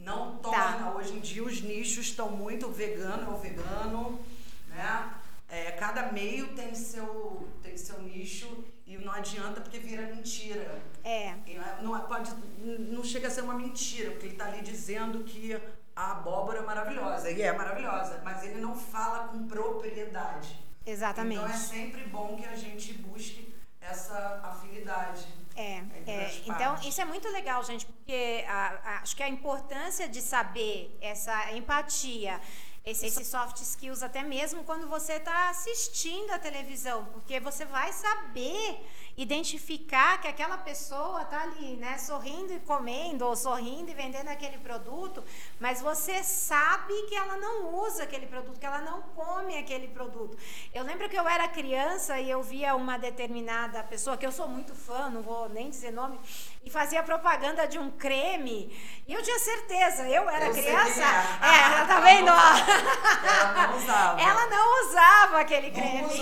não 0.00 0.36
torna. 0.36 0.78
Tá. 0.78 0.94
Hoje 0.94 1.12
em 1.12 1.20
dia 1.20 1.42
os 1.44 1.60
nichos 1.60 2.06
estão 2.06 2.30
muito 2.30 2.68
vegano 2.70 3.32
ou 3.32 3.38
vegano, 3.38 4.20
né? 4.68 5.14
É, 5.48 5.72
cada 5.72 6.12
meio 6.12 6.54
tem 6.54 6.74
seu, 6.74 7.48
tem 7.60 7.76
seu 7.76 8.00
nicho 8.02 8.64
e 8.86 8.96
não 8.98 9.12
adianta 9.12 9.60
porque 9.60 9.78
vira 9.78 10.02
mentira. 10.02 10.80
É. 11.02 11.34
Não, 11.82 11.96
é, 11.96 12.00
pode, 12.02 12.32
não 12.60 13.02
chega 13.02 13.26
a 13.26 13.30
ser 13.30 13.42
uma 13.42 13.54
mentira, 13.54 14.12
porque 14.12 14.26
ele 14.26 14.34
está 14.34 14.46
ali 14.46 14.62
dizendo 14.62 15.24
que 15.24 15.60
a 15.94 16.12
abóbora 16.12 16.60
é 16.60 16.62
maravilhosa. 16.62 17.30
E 17.30 17.42
é 17.42 17.52
maravilhosa, 17.52 18.20
mas 18.22 18.44
ele 18.44 18.60
não 18.60 18.76
fala 18.76 19.28
com 19.28 19.46
propriedade. 19.48 20.56
Exatamente. 20.86 21.42
Então 21.42 21.54
é 21.54 21.58
sempre 21.58 22.04
bom 22.04 22.36
que 22.36 22.46
a 22.46 22.54
gente 22.54 22.92
busque 22.94 23.52
essa 23.80 24.40
afinidade. 24.44 25.26
É, 25.56 25.82
é, 26.06 26.42
então 26.46 26.76
isso 26.82 27.00
é 27.00 27.04
muito 27.04 27.28
legal, 27.28 27.62
gente, 27.64 27.84
porque 27.86 28.44
a, 28.48 28.80
a, 28.84 28.98
acho 29.02 29.16
que 29.16 29.22
a 29.22 29.28
importância 29.28 30.08
de 30.08 30.20
saber 30.20 30.96
essa 31.00 31.52
empatia, 31.52 32.40
esse, 32.84 33.06
esse 33.06 33.24
soft 33.24 33.60
skills, 33.60 34.02
até 34.02 34.22
mesmo 34.22 34.64
quando 34.64 34.88
você 34.88 35.14
está 35.14 35.50
assistindo 35.50 36.30
a 36.30 36.38
televisão, 36.38 37.04
porque 37.12 37.38
você 37.40 37.64
vai 37.64 37.92
saber 37.92 38.80
identificar 39.16 40.20
que 40.20 40.28
aquela 40.28 40.56
pessoa 40.58 41.22
está 41.22 41.42
ali, 41.42 41.76
né, 41.76 41.98
sorrindo 41.98 42.52
e 42.52 42.60
comendo, 42.60 43.26
ou 43.26 43.36
sorrindo 43.36 43.90
e 43.90 43.94
vendendo 43.94 44.28
aquele 44.28 44.58
produto, 44.58 45.22
mas 45.58 45.80
você 45.80 46.22
sabe 46.22 46.94
que 47.08 47.14
ela 47.14 47.36
não 47.36 47.74
usa 47.74 48.04
aquele 48.04 48.26
produto, 48.26 48.58
que 48.58 48.66
ela 48.66 48.80
não 48.80 49.02
come 49.02 49.58
aquele 49.58 49.88
produto. 49.88 50.36
Eu 50.72 50.84
lembro 50.84 51.08
que 51.08 51.18
eu 51.18 51.28
era 51.28 51.48
criança 51.48 52.18
e 52.18 52.30
eu 52.30 52.42
via 52.42 52.74
uma 52.74 52.98
determinada 52.98 53.82
pessoa, 53.82 54.16
que 54.16 54.26
eu 54.26 54.32
sou 54.32 54.48
muito 54.48 54.74
fã, 54.74 55.10
não 55.10 55.22
vou 55.22 55.48
nem 55.48 55.70
dizer 55.70 55.90
nome, 55.90 56.18
e 56.62 56.70
fazia 56.70 57.02
propaganda 57.02 57.66
de 57.66 57.78
um 57.78 57.90
creme. 57.90 58.70
E 59.08 59.12
eu 59.14 59.22
tinha 59.22 59.38
certeza, 59.38 60.06
eu 60.08 60.28
era 60.28 60.46
eu 60.46 60.52
criança. 60.52 61.00
É. 61.02 61.46
é, 61.48 61.62
ela 61.62 61.86
tá 61.86 62.00
vendo? 62.00 62.28
Ela 62.28 63.66
não 63.68 63.76
usava. 63.78 64.20
Ela 64.20 64.46
não 64.46 64.86
usava 64.88 65.40
aquele 65.40 65.70
creme. 65.70 66.20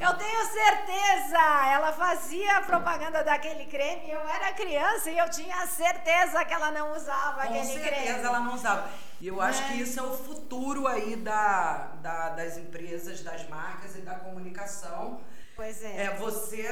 Eu 0.00 0.14
tenho 0.14 0.44
certeza. 0.46 1.38
Ela 1.70 1.92
fazia 1.92 2.60
propaganda 2.62 3.22
daquele 3.22 3.66
creme, 3.66 4.10
eu 4.10 4.20
era 4.28 4.52
criança 4.52 5.10
e 5.10 5.18
eu 5.18 5.28
tinha 5.30 5.66
certeza 5.66 6.44
que 6.44 6.54
ela 6.54 6.70
não 6.70 6.96
usava 6.96 7.34
Com 7.34 7.40
aquele 7.48 7.64
certeza 7.66 7.90
creme. 8.04 8.24
ela 8.24 8.40
não 8.40 8.54
usava. 8.54 8.88
E 9.20 9.28
eu 9.28 9.40
acho 9.40 9.60
Né? 9.62 9.68
que 9.68 9.80
isso 9.82 10.00
é 10.00 10.02
o 10.02 10.16
futuro 10.16 10.86
aí 10.88 11.16
da, 11.16 11.88
da- 12.02 12.30
das 12.30 12.56
empresas, 12.56 13.22
das 13.22 13.46
marcas 13.48 13.94
e 13.96 14.00
da 14.00 14.14
comunicação. 14.14 15.20
Pois 15.54 15.82
é. 15.84 16.04
É 16.06 16.10
você, 16.18 16.62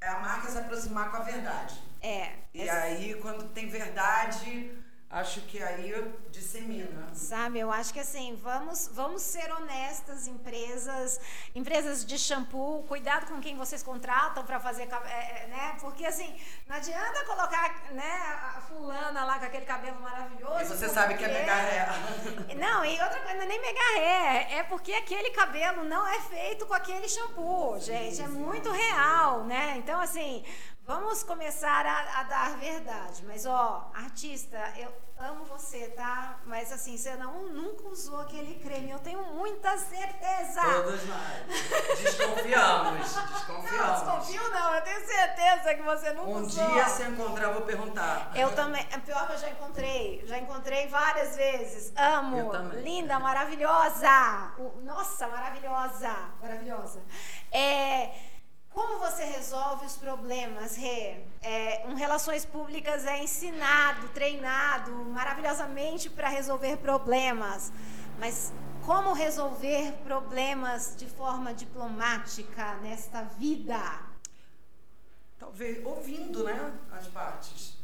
é 0.00 0.08
a 0.08 0.18
marca 0.18 0.48
se 0.50 0.58
aproximar 0.58 1.10
com 1.10 1.18
a 1.18 1.20
verdade. 1.20 1.80
É. 2.02 2.32
E 2.54 2.62
Esse- 2.62 2.70
aí, 2.70 3.14
quando 3.20 3.48
tem 3.52 3.68
verdade, 3.68 4.72
acho 5.08 5.40
que 5.42 5.60
aí 5.62 5.92
dissemina. 6.30 7.08
Sabe, 7.12 7.58
eu 7.58 7.70
acho 7.70 7.92
que 7.92 7.98
assim, 8.00 8.38
vamos, 8.40 8.88
vamos 8.92 9.22
ser 9.22 9.50
honestas, 9.52 10.26
empresas, 10.28 11.20
empresas 11.54 12.04
de 12.04 12.16
shampoo, 12.18 12.84
cuidado 12.84 13.26
com 13.26 13.40
quem 13.40 13.56
vocês 13.56 13.82
contratam 13.82 14.44
para 14.44 14.60
fazer, 14.60 14.82
é, 14.82 15.42
é, 15.44 15.46
né? 15.48 15.76
Porque 15.80 16.06
assim, 16.06 16.32
não 16.68 16.76
adianta 16.76 17.24
colocar, 17.24 17.82
né, 17.90 18.12
a 18.56 18.60
fulana 18.68 19.24
lá 19.24 19.38
com 19.40 19.46
aquele 19.46 19.64
cabelo 19.66 20.00
maravilhoso. 20.00 20.62
E 20.74 20.76
você 20.78 20.88
sabe 20.88 21.16
que 21.16 21.24
é 21.24 21.28
porque- 21.28 21.40
mega 21.40 21.54
ré. 21.56 21.86
Não, 22.54 22.84
e 22.84 22.92
outra 23.00 23.18
coisa, 23.20 23.34
não 23.34 23.42
é 23.42 23.46
nem 23.46 23.60
mega 23.60 23.80
ré, 23.96 24.52
é 24.58 24.62
porque 24.64 24.92
aquele 24.92 25.30
cabelo 25.30 25.82
não 25.84 26.06
é 26.06 26.20
feito 26.20 26.66
com 26.66 26.74
aquele 26.74 27.08
shampoo, 27.08 27.80
gente, 27.80 28.20
é 28.22 28.28
muito 28.28 28.70
real, 28.70 29.44
né? 29.44 29.74
Então, 29.78 29.98
assim, 30.00 30.44
vamos 30.90 31.22
começar 31.22 31.86
a, 31.86 32.20
a 32.20 32.22
dar 32.24 32.56
verdade. 32.58 33.24
Mas, 33.24 33.46
ó, 33.46 33.88
artista, 33.94 34.58
eu 34.76 34.92
amo 35.20 35.44
você, 35.44 35.86
tá? 35.90 36.40
Mas, 36.46 36.72
assim, 36.72 36.96
você 36.98 37.14
não, 37.14 37.44
nunca 37.48 37.86
usou 37.88 38.18
aquele 38.20 38.56
creme, 38.58 38.90
eu 38.90 38.98
tenho 38.98 39.22
muita 39.34 39.78
certeza. 39.78 40.60
Todos 40.60 41.06
nós. 41.06 42.00
Desconfiamos. 42.02 43.14
Não, 43.20 43.28
Desconfiamos. 43.30 44.00
desconfio 44.00 44.50
não, 44.50 44.74
eu 44.74 44.82
tenho 44.82 45.06
certeza 45.06 45.74
que 45.74 45.82
você 45.82 46.12
nunca 46.12 46.28
Um 46.30 46.42
usou. 46.42 46.66
dia, 46.70 46.88
se 46.88 47.02
eu 47.02 47.10
encontrar, 47.12 47.44
eu 47.48 47.52
vou 47.54 47.62
perguntar. 47.62 48.32
Eu 48.34 48.52
também. 48.54 48.84
É 48.90 48.98
pior 48.98 49.26
que 49.26 49.32
eu 49.34 49.38
já 49.38 49.50
encontrei. 49.50 50.24
Já 50.26 50.38
encontrei 50.38 50.88
várias 50.88 51.36
vezes. 51.36 51.92
Amo. 51.96 52.36
Eu 52.38 52.50
também. 52.50 52.80
Linda, 52.82 53.18
maravilhosa. 53.20 54.52
Nossa, 54.82 55.28
maravilhosa. 55.28 56.14
Maravilhosa. 56.40 57.00
É, 57.52 58.12
como 58.80 58.98
você 58.98 59.24
resolve 59.24 59.84
os 59.84 59.96
problemas, 59.96 60.74
Rê? 60.74 61.18
É, 61.42 61.84
um 61.86 61.94
Relações 61.94 62.46
Públicas 62.46 63.04
é 63.04 63.22
ensinado, 63.22 64.08
treinado 64.08 64.90
maravilhosamente 64.90 66.08
para 66.08 66.30
resolver 66.30 66.78
problemas. 66.78 67.70
Mas 68.18 68.54
como 68.86 69.12
resolver 69.12 69.92
problemas 70.02 70.96
de 70.96 71.04
forma 71.06 71.52
diplomática 71.52 72.76
nesta 72.76 73.22
vida? 73.22 73.78
Talvez 75.38 75.84
ouvindo, 75.84 76.44
né? 76.44 76.72
As 76.90 77.06
partes. 77.08 77.78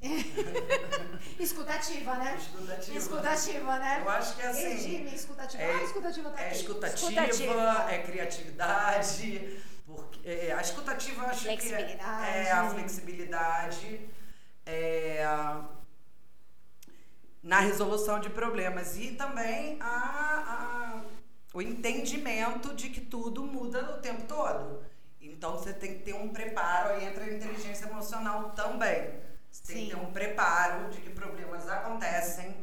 Escutativa, 1.40 2.14
né? 2.18 2.36
Escutativa. 2.38 2.98
Escutativa, 2.98 3.78
né? 3.80 4.02
Eu 4.04 4.10
acho 4.10 4.36
que 4.36 4.42
é 4.42 4.46
assim. 4.46 4.68
Regime 4.68 5.12
escutativa. 5.12 5.62
É, 5.62 5.74
ah, 5.74 5.82
escutativa 5.82 6.30
tá 6.30 6.40
é 6.40 6.46
aqui. 6.46 6.56
escutativa, 6.56 7.86
é 7.90 7.98
criatividade. 7.98 9.66
Porque, 9.86 10.28
é, 10.28 10.52
a 10.52 10.60
escutativa 10.60 11.22
eu 11.24 11.28
acho 11.30 11.42
que 11.44 11.48
é, 11.48 11.56
Flexibilidade. 11.56 12.38
é 12.38 12.50
a 12.52 12.70
flexibilidade. 12.70 14.10
É, 14.66 15.24
na 17.42 17.60
resolução 17.60 18.18
de 18.18 18.28
problemas 18.30 18.96
e 18.96 19.12
também 19.12 19.78
a, 19.80 19.86
a- 19.86 21.02
o 21.54 21.62
entendimento 21.62 22.74
de 22.74 22.90
que 22.90 23.00
tudo 23.00 23.44
muda 23.44 23.96
o 23.96 24.00
tempo 24.00 24.22
todo. 24.24 24.84
Então 25.20 25.52
você 25.52 25.72
tem 25.72 25.94
que 25.98 26.04
ter 26.04 26.14
um 26.14 26.28
preparo, 26.30 26.90
aí 26.94 27.04
entra 27.06 27.24
a 27.24 27.32
inteligência 27.32 27.86
emocional 27.86 28.50
também. 28.50 29.20
Você 29.50 29.72
tem 29.72 29.76
Sim. 29.76 29.84
que 29.84 29.90
ter 29.96 29.96
um 30.02 30.12
preparo 30.12 30.90
de 30.90 31.00
que 31.00 31.10
problemas 31.10 31.68
acontecem 31.68 32.54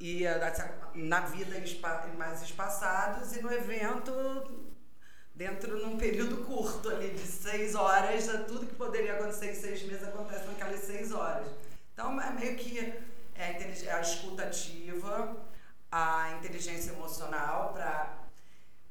e 0.00 0.24
eh, 0.26 0.52
na 0.94 1.20
vida 1.20 1.56
mais 2.16 2.42
espaçados 2.42 3.34
e 3.36 3.40
no 3.42 3.52
evento 3.52 4.67
dentro 5.38 5.78
num 5.78 5.96
período 5.96 6.44
curto 6.44 6.90
ali 6.90 7.10
de 7.10 7.26
seis 7.26 7.76
horas, 7.76 8.26
tudo 8.48 8.66
que 8.66 8.74
poderia 8.74 9.14
acontecer 9.14 9.52
em 9.52 9.54
seis 9.54 9.82
meses 9.84 10.02
acontece 10.02 10.44
naquelas 10.46 10.80
seis 10.80 11.12
horas. 11.12 11.46
Então 11.92 12.20
é 12.20 12.30
meio 12.32 12.56
que 12.56 12.78
é 13.36 13.44
a, 13.44 13.52
intelig- 13.52 13.88
a 13.88 14.00
escuta 14.00 14.42
ativa, 14.42 15.36
a 15.92 16.32
inteligência 16.38 16.90
emocional 16.90 17.72
para 17.72 18.18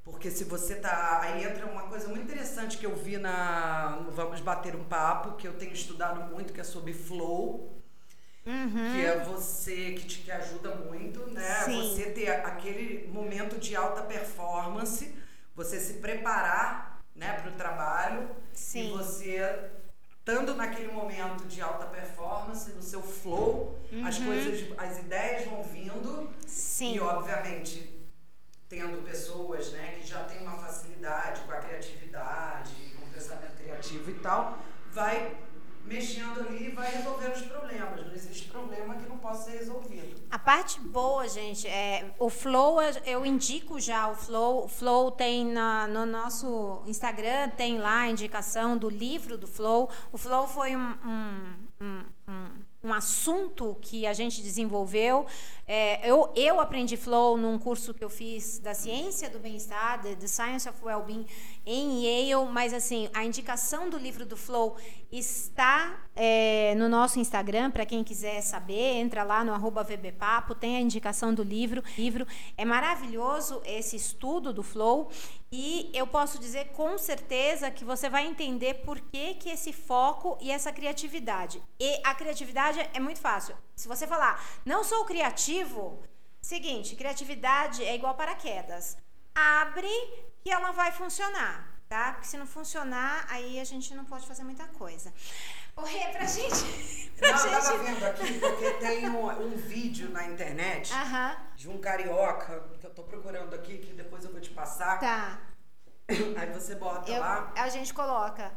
porque 0.05 0.31
se 0.31 0.45
você 0.45 0.75
tá. 0.75 1.19
Aí 1.21 1.43
entra 1.43 1.65
uma 1.65 1.83
coisa 1.83 2.07
muito 2.07 2.23
interessante 2.23 2.77
que 2.77 2.86
eu 2.86 2.95
vi 2.95 3.17
na. 3.17 4.05
Vamos 4.12 4.39
Bater 4.39 4.73
um 4.73 4.86
Papo, 4.86 5.36
que 5.36 5.45
eu 5.45 5.53
tenho 5.55 5.73
estudado 5.73 6.33
muito, 6.33 6.53
que 6.53 6.62
é 6.62 6.63
sobre 6.63 6.93
flow. 6.93 7.73
Uhum. 8.45 8.93
Que 8.93 9.05
é 9.05 9.19
você 9.25 9.91
que 9.91 10.07
te 10.07 10.19
que 10.19 10.31
ajuda 10.31 10.73
muito, 10.75 11.19
né? 11.31 11.63
Sim. 11.65 11.81
Você 11.81 12.10
ter 12.12 12.29
aquele 12.29 13.05
momento 13.10 13.60
de 13.60 13.75
alta 13.75 14.01
performance, 14.01 15.13
você 15.58 15.80
se 15.80 15.93
preparar, 15.96 17.02
né, 17.15 17.34
para 17.41 17.50
o 17.50 17.54
trabalho 17.56 18.30
Sim. 18.54 18.89
e 18.89 18.91
você 18.91 19.72
estando 20.20 20.54
naquele 20.54 20.91
momento 20.91 21.46
de 21.48 21.60
alta 21.62 21.86
performance, 21.88 22.72
no 22.74 22.82
seu 22.84 23.02
flow, 23.02 23.80
as 24.06 24.20
coisas, 24.20 24.72
as 24.78 25.00
ideias 25.00 25.46
vão 25.50 25.63
vindo 25.63 25.88
Uhum. 26.10 26.34
Sim. 26.46 26.96
e 26.96 27.00
obviamente 27.00 27.98
tendo 28.70 29.02
pessoas, 29.04 29.72
né, 29.72 29.98
que 30.00 30.06
já 30.06 30.26
têm 30.26 30.39
uma 30.41 30.58
facilidade 30.58 31.41
com 31.41 31.52
a 31.54 31.58
criatividade, 31.58 32.74
com 33.00 33.06
o 33.06 33.10
pensamento 33.10 33.56
criativo 33.58 34.12
e 34.12 34.15
tal, 34.15 34.60
vai 34.91 35.36
mexendo 35.88 36.39
ali 36.41 36.69
vai 36.71 36.91
resolvendo 36.91 37.34
os 37.36 37.41
problemas. 37.43 38.06
Não 38.06 38.13
existe 38.13 38.47
problema 38.50 38.95
que 38.95 39.08
não 39.08 39.17
possa 39.17 39.50
ser 39.52 39.58
resolvido. 39.60 40.21
A 40.30 40.38
parte 40.38 40.80
boa, 40.80 41.28
gente, 41.28 41.67
é 41.67 42.12
o 42.19 42.30
Flow, 42.30 42.78
eu 43.06 43.26
indico 43.26 43.80
já 43.80 44.10
o 44.10 44.15
Flow. 44.15 44.65
O 44.65 44.67
Flow 44.67 45.12
tem 45.12 45.45
na- 45.45 45.88
no 45.88 46.06
nosso 46.06 46.82
Instagram, 46.86 47.50
tem 47.50 47.78
lá 47.80 48.02
a 48.02 48.10
indicação 48.10 48.78
do 48.78 48.89
livro 48.89 49.38
do 49.38 49.47
Flow. 49.47 49.89
O 50.12 50.17
Flow 50.17 50.47
foi 50.47 50.76
um, 50.76 50.93
um, 51.82 52.04
um- 52.28 52.50
um 52.84 52.93
assunto 52.93 53.76
que 53.82 54.06
a 54.06 54.13
gente 54.13 54.41
desenvolveu. 54.41 55.26
É, 55.69 56.10
eu, 56.10 56.32
eu 56.34 56.62
aprendi 56.62 56.95
Flow 56.95 57.36
num 57.36 57.60
curso 57.60 57.93
que 57.93 58.01
eu 58.01 58.10
fiz 58.10 58.58
da 58.58 58.73
ciência 58.73 59.30
do 59.30 59.38
bem-estar, 59.38 60.01
The, 60.01 60.25
Science 60.25 60.69
of 60.69 60.77
Wellbeing, 60.82 61.25
em 61.65 62.06
Yale, 62.06 62.49
mas 62.49 62.73
assim, 62.73 63.10
a 63.13 63.25
indicação 63.25 63.89
do 63.89 63.97
livro 63.97 64.25
do 64.25 64.38
Flow 64.38 64.77
está 65.12 65.99
é, 66.15 66.73
no 66.75 66.88
nosso 66.88 67.19
Instagram, 67.19 67.69
para 67.69 67.86
quem 67.86 68.01
quiser 68.01 68.39
saber, 68.39 68.95
entra 68.95 69.23
lá 69.23 69.43
no 69.43 69.53
arroba 69.53 69.84
VBPapo, 69.84 70.56
tem 70.56 70.77
a 70.77 70.80
indicação 70.80 71.34
do 71.34 71.43
livro. 71.43 71.84
livro. 71.97 72.25
É 72.58 72.63
maravilhoso 72.63 73.62
esse 73.65 73.97
estudo 73.97 74.53
do 74.53 74.63
Flow 74.63 75.10
e 75.51 75.91
eu 75.93 76.08
posso 76.08 76.39
dizer 76.39 76.69
com 76.69 76.97
certeza 76.97 77.69
que 77.69 77.84
você 77.84 78.10
vai 78.10 78.25
entender 78.25 78.75
por 78.86 79.01
que, 79.01 79.34
que 79.34 79.49
esse 79.49 79.73
foco 79.73 80.38
e 80.39 80.49
essa 80.49 80.71
criatividade. 80.71 81.62
E 81.77 81.99
a 82.06 82.15
criatividade 82.15 82.80
é 82.93 82.99
muito 83.01 83.19
fácil. 83.19 83.53
Se 83.77 83.87
você 83.87 84.07
falar, 84.07 84.43
não 84.65 84.83
sou 84.83 85.05
criativo, 85.05 86.01
seguinte, 86.41 86.95
criatividade 86.95 87.85
é 87.85 87.93
igual 87.93 88.15
paraquedas. 88.15 88.97
Abre 89.35 89.87
que 90.43 90.49
ela 90.49 90.71
vai 90.71 90.91
funcionar, 90.91 91.71
tá? 91.87 92.13
Porque 92.13 92.25
se 92.27 92.37
não 92.37 92.47
funcionar, 92.47 93.27
aí 93.29 93.59
a 93.59 93.63
gente 93.63 93.93
não 93.93 94.03
pode 94.03 94.25
fazer 94.25 94.43
muita 94.43 94.65
coisa. 94.65 95.13
O 95.75 95.83
Rê, 95.83 96.07
pra 96.11 96.25
gente. 96.25 97.05
Pra 97.17 97.29
Não, 97.35 97.45
eu 97.45 97.51
gente. 97.51 97.63
tava 97.65 97.77
vendo 97.83 98.05
aqui 98.05 98.39
porque 98.39 98.71
tem 98.73 99.09
um, 99.09 99.25
um 99.27 99.57
vídeo 99.57 100.09
na 100.11 100.25
internet 100.27 100.93
Aham, 100.93 101.35
de 101.55 101.67
um 101.67 101.79
carioca, 101.79 102.63
que 102.79 102.85
eu 102.85 102.93
tô 102.93 103.01
procurando 103.03 103.55
aqui, 103.55 103.79
que 103.79 103.91
depois 103.93 104.23
eu 104.23 104.31
vou 104.31 104.39
te 104.41 104.51
passar. 104.51 104.99
tá. 104.99 105.39
Aí 106.07 106.51
você 106.53 106.75
bota 106.75 107.11
Eu, 107.11 107.19
lá. 107.19 107.51
a 107.55 107.69
gente 107.69 107.91
coloca. 107.93 108.51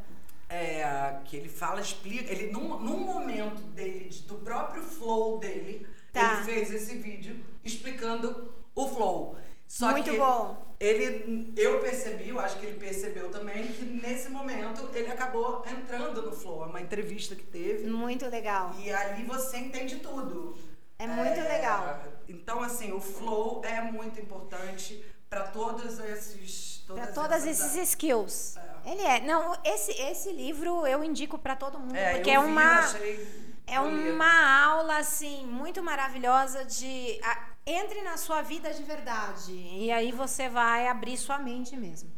É, 0.53 1.17
que 1.25 1.37
ele 1.37 1.47
fala, 1.47 1.79
explica. 1.79 2.29
Ele, 2.31 2.51
num, 2.51 2.77
num 2.79 2.99
momento 2.99 3.61
dele, 3.61 4.09
de- 4.09 4.23
do 4.23 4.35
próprio 4.35 4.83
flow 4.83 5.39
dele, 5.39 5.87
Tá. 6.11 6.33
ele 6.33 6.43
fez 6.43 6.71
esse 6.73 6.95
vídeo 6.97 7.39
explicando 7.63 8.53
o 8.75 8.87
flow. 8.89 9.37
Só 9.65 9.91
Muito 9.91 10.11
que 10.11 10.17
bom. 10.17 10.69
Ele, 10.77 11.53
eu 11.55 11.79
percebi, 11.79 12.27
eu 12.29 12.39
acho 12.39 12.59
que 12.59 12.65
ele 12.65 12.77
percebeu 12.77 13.29
também, 13.29 13.67
que 13.67 13.85
nesse 13.85 14.27
momento 14.29 14.89
ele 14.93 15.09
acabou 15.09 15.63
entrando 15.65 16.21
no 16.23 16.33
flow. 16.33 16.63
É 16.63 16.67
uma 16.67 16.81
entrevista 16.81 17.33
que 17.35 17.43
teve. 17.43 17.87
Muito 17.89 18.27
legal. 18.27 18.75
E 18.79 18.91
ali 18.91 19.23
você 19.23 19.57
entende 19.57 19.97
tudo. 19.97 20.57
É 20.99 21.07
muito 21.07 21.39
legal. 21.39 22.03
Então, 22.27 22.61
assim, 22.61 22.91
o 22.91 22.99
flow 22.99 23.61
é 23.63 23.81
muito 23.81 24.19
importante 24.19 25.03
para 25.29 25.43
todos 25.43 25.97
esses. 25.99 26.83
Para 26.85 27.07
todas 27.07 27.13
todos 27.15 27.47
essas- 27.47 27.75
esses 27.75 27.89
skills. 27.91 28.55
Ele 28.85 29.01
é. 29.01 29.19
Não, 29.21 29.57
esse, 29.63 29.91
esse 29.91 30.31
livro 30.31 30.85
eu 30.87 31.03
indico 31.03 31.37
para 31.37 31.55
todo 31.55 31.79
mundo, 31.79 31.95
É, 31.95 32.15
porque 32.15 32.29
eu 32.29 32.41
é 32.41 32.45
uma. 32.45 32.79
achei 32.79 33.51
É 33.67 33.79
uma 33.79 34.63
aula, 34.65 34.97
assim, 34.97 35.45
muito 35.45 35.81
maravilhosa 35.81 36.65
de. 36.65 37.19
a- 37.23 37.47
entre 37.65 38.01
na 38.01 38.17
sua 38.17 38.41
vida 38.41 38.73
de 38.73 38.83
verdade. 38.83 39.53
E 39.53 39.91
aí 39.91 40.11
você 40.11 40.49
vai 40.49 40.87
abrir 40.87 41.15
sua 41.17 41.37
mente 41.37 41.77
mesmo. 41.77 42.11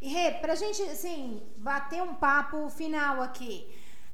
E 0.00 0.08
Rê, 0.08 0.30
pra 0.32 0.54
gente, 0.54 0.80
assim, 0.82 1.42
bater 1.56 2.02
um 2.02 2.14
papo 2.14 2.68
final 2.70 3.20
aqui. 3.22 3.68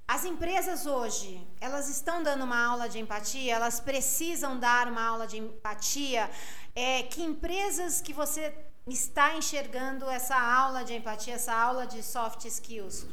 As 0.06 0.24
empresas 0.24 0.84
hoje, 0.84 1.46
elas 1.60 1.88
estão 1.88 2.22
dando 2.22 2.44
uma 2.44 2.62
aula 2.62 2.88
de 2.88 2.98
empatia, 2.98 3.54
elas 3.54 3.80
precisam 3.80 4.58
dar 4.58 4.88
uma 4.88 5.02
aula 5.02 5.26
de 5.26 5.38
empatia. 5.38 6.30
É, 6.74 7.04
que 7.04 7.22
empresas 7.22 8.00
que 8.00 8.12
você 8.12 8.52
está 8.92 9.36
enxergando 9.36 10.08
essa 10.08 10.36
aula 10.36 10.84
de 10.84 10.94
empatia, 10.94 11.34
essa 11.34 11.54
aula 11.54 11.86
de 11.86 12.02
soft 12.02 12.44
skills? 12.44 13.04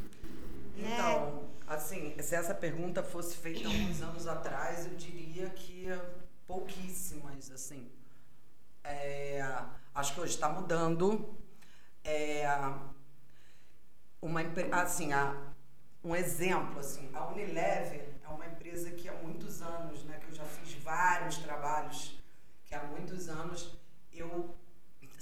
Né? 0.75 0.93
Então, 0.93 1.49
assim, 1.67 2.15
se 2.21 2.35
essa 2.35 2.53
pergunta 2.53 3.01
fosse 3.03 3.37
feita 3.37 3.67
alguns 3.67 4.01
anos 4.01 4.27
atrás, 4.27 4.85
eu 4.85 4.95
diria 4.95 5.49
que 5.49 5.87
pouquíssimas, 6.45 7.49
assim. 7.51 7.89
É, 8.83 9.41
acho 9.95 10.13
que 10.13 10.19
hoje 10.19 10.33
está 10.33 10.49
mudando. 10.49 11.33
É, 12.03 12.45
uma, 14.21 14.41
assim, 14.73 15.13
a, 15.13 15.35
um 16.03 16.15
exemplo, 16.15 16.79
assim, 16.79 17.09
a 17.13 17.27
Unilever 17.27 18.15
é 18.23 18.27
uma 18.27 18.45
empresa 18.45 18.91
que 18.91 19.07
há 19.07 19.13
muitos 19.13 19.61
anos, 19.61 20.03
né, 20.03 20.19
que 20.19 20.31
eu 20.31 20.35
já 20.35 20.43
fiz 20.43 20.73
vários 20.83 21.37
trabalhos, 21.37 22.19
que 22.65 22.75
há 22.75 22.83
muitos 22.83 23.29
anos 23.29 23.77
eu 24.11 24.55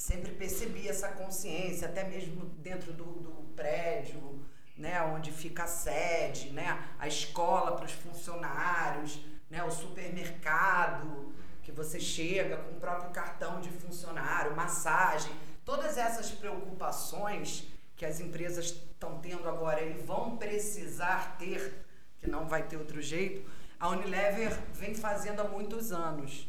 sempre 0.10 0.32
percebi 0.32 0.90
essa 0.90 1.10
consciência, 1.10 1.88
até 1.88 2.04
mesmo 2.04 2.46
dentro 2.58 2.92
do, 2.92 3.04
do 3.04 3.32
prédio, 3.56 4.44
né, 4.76 5.00
onde 5.04 5.32
fica 5.32 5.66
a 5.66 5.68
sede, 5.68 6.50
né, 6.50 6.68
a 6.98 7.08
escola 7.08 7.76
para 7.76 7.86
os 7.86 7.92
funcionários, 7.92 9.24
né, 9.52 9.64
o 9.64 9.70
supermercado 9.70 11.32
que 11.62 11.72
você 11.72 12.00
chega 12.00 12.58
com 12.58 12.72
o 12.72 12.80
próprio 12.80 13.12
cartão 13.12 13.62
de 13.62 13.70
funcionário, 13.70 14.56
massagem, 14.56 15.32
todas 15.64 15.96
essas 15.96 16.32
preocupações 16.32 17.68
que 17.96 18.04
as 18.04 18.20
empresas 18.20 18.66
estão 18.66 19.20
tendo 19.20 19.48
agora 19.48 19.80
e 19.80 19.94
vão 19.94 20.38
precisar 20.38 21.38
ter, 21.38 21.86
que 22.18 22.28
não 22.28 22.48
vai 22.48 22.64
ter 22.64 22.78
outro 22.78 23.00
jeito, 23.00 23.48
a 23.80 23.90
Unilever 23.90 24.60
vem 24.74 24.96
fazendo 24.96 25.42
há 25.42 25.44
muitos 25.44 25.92
anos. 25.92 26.48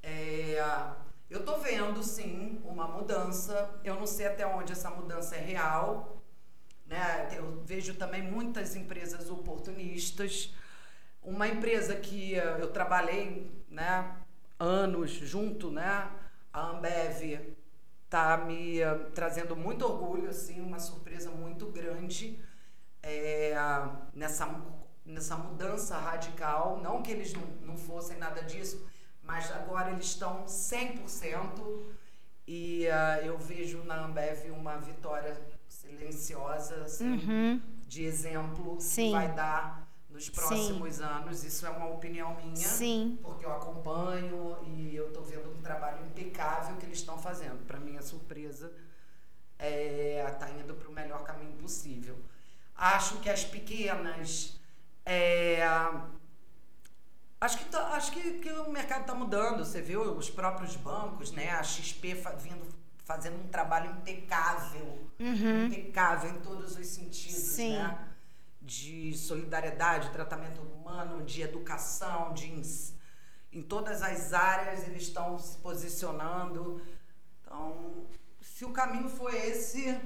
É, 0.00 0.62
eu 1.30 1.40
estou 1.40 1.58
vendo, 1.58 2.02
sim, 2.02 2.60
uma 2.64 2.86
mudança. 2.86 3.80
Eu 3.82 3.96
não 3.96 4.06
sei 4.06 4.26
até 4.26 4.46
onde 4.46 4.72
essa 4.72 4.90
mudança 4.90 5.36
é 5.36 5.40
real. 5.40 6.22
Né? 6.86 7.28
Eu 7.36 7.62
vejo 7.64 7.94
também 7.94 8.22
muitas 8.22 8.76
empresas 8.76 9.30
oportunistas. 9.30 10.54
Uma 11.22 11.48
empresa 11.48 11.96
que 11.96 12.34
eu 12.34 12.70
trabalhei 12.70 13.50
né, 13.68 14.16
anos 14.58 15.10
junto, 15.10 15.70
né, 15.70 16.10
a 16.52 16.68
Ambev, 16.68 17.56
está 18.04 18.36
me 18.36 18.80
uh, 18.80 19.10
trazendo 19.12 19.56
muito 19.56 19.84
orgulho, 19.84 20.28
assim, 20.28 20.60
uma 20.60 20.78
surpresa 20.78 21.30
muito 21.30 21.66
grande 21.66 22.38
é, 23.02 23.54
nessa, 24.14 24.62
nessa 25.04 25.36
mudança 25.36 25.96
radical. 25.98 26.80
Não 26.80 27.02
que 27.02 27.10
eles 27.10 27.32
não, 27.32 27.42
não 27.62 27.76
fossem 27.76 28.16
nada 28.16 28.42
disso, 28.42 28.86
mas 29.24 29.50
agora 29.52 29.90
eles 29.90 30.06
estão 30.06 30.44
100% 30.44 31.94
e 32.46 32.86
uh, 32.86 33.24
eu 33.24 33.38
vejo 33.38 33.82
na 33.84 34.04
Ambev 34.04 34.50
uma 34.50 34.76
vitória 34.76 35.40
silenciosa, 35.66 36.82
assim, 36.82 37.12
uhum. 37.12 37.62
de 37.86 38.04
exemplo 38.04 38.80
Sim. 38.80 39.06
que 39.06 39.12
vai 39.12 39.32
dar 39.32 39.88
nos 40.10 40.28
próximos 40.28 40.96
Sim. 40.96 41.02
anos. 41.02 41.42
Isso 41.42 41.66
é 41.66 41.70
uma 41.70 41.88
opinião 41.88 42.36
minha, 42.36 42.56
Sim. 42.56 43.18
porque 43.22 43.46
eu 43.46 43.52
acompanho 43.52 44.58
e 44.62 44.94
eu 44.94 45.08
estou 45.08 45.24
vendo 45.24 45.50
um 45.50 45.62
trabalho 45.62 46.04
impecável 46.06 46.76
que 46.76 46.84
eles 46.86 46.98
estão 46.98 47.18
fazendo. 47.18 47.66
Para 47.66 47.80
minha 47.80 48.02
surpresa, 48.02 48.70
está 49.58 49.66
é, 49.66 50.30
tá 50.38 50.50
indo 50.50 50.74
para 50.74 50.88
o 50.88 50.92
melhor 50.92 51.24
caminho 51.24 51.56
possível. 51.56 52.16
Acho 52.74 53.18
que 53.20 53.30
as 53.30 53.44
pequenas. 53.44 54.60
É, 55.06 55.62
acho 57.44 57.58
que, 57.58 57.64
tá, 57.66 57.88
acho 57.88 58.12
que, 58.12 58.38
que 58.38 58.50
o 58.52 58.70
mercado 58.70 59.02
está 59.02 59.14
mudando. 59.14 59.64
Você 59.64 59.80
viu 59.80 60.00
os 60.02 60.30
próprios 60.30 60.76
bancos, 60.76 61.30
né? 61.30 61.50
A 61.50 61.62
XP 61.62 62.14
vindo 62.38 62.84
fazendo 63.04 63.38
um 63.38 63.48
trabalho 63.48 63.90
impecável, 63.90 65.10
uhum. 65.20 65.66
impecável 65.66 66.30
em 66.30 66.40
todos 66.40 66.76
os 66.76 66.86
sentidos, 66.86 67.34
Sim. 67.34 67.76
né? 67.76 68.08
de 68.62 69.14
solidariedade, 69.14 70.10
tratamento 70.10 70.62
humano, 70.62 71.22
de 71.22 71.42
educação, 71.42 72.32
de 72.32 72.50
em 73.52 73.62
todas 73.62 74.02
as 74.02 74.32
áreas 74.32 74.88
eles 74.88 75.02
estão 75.02 75.38
se 75.38 75.58
posicionando. 75.58 76.80
Então, 77.42 78.06
se 78.40 78.64
o 78.64 78.72
caminho 78.72 79.08
foi 79.08 79.36
esse, 79.36 80.00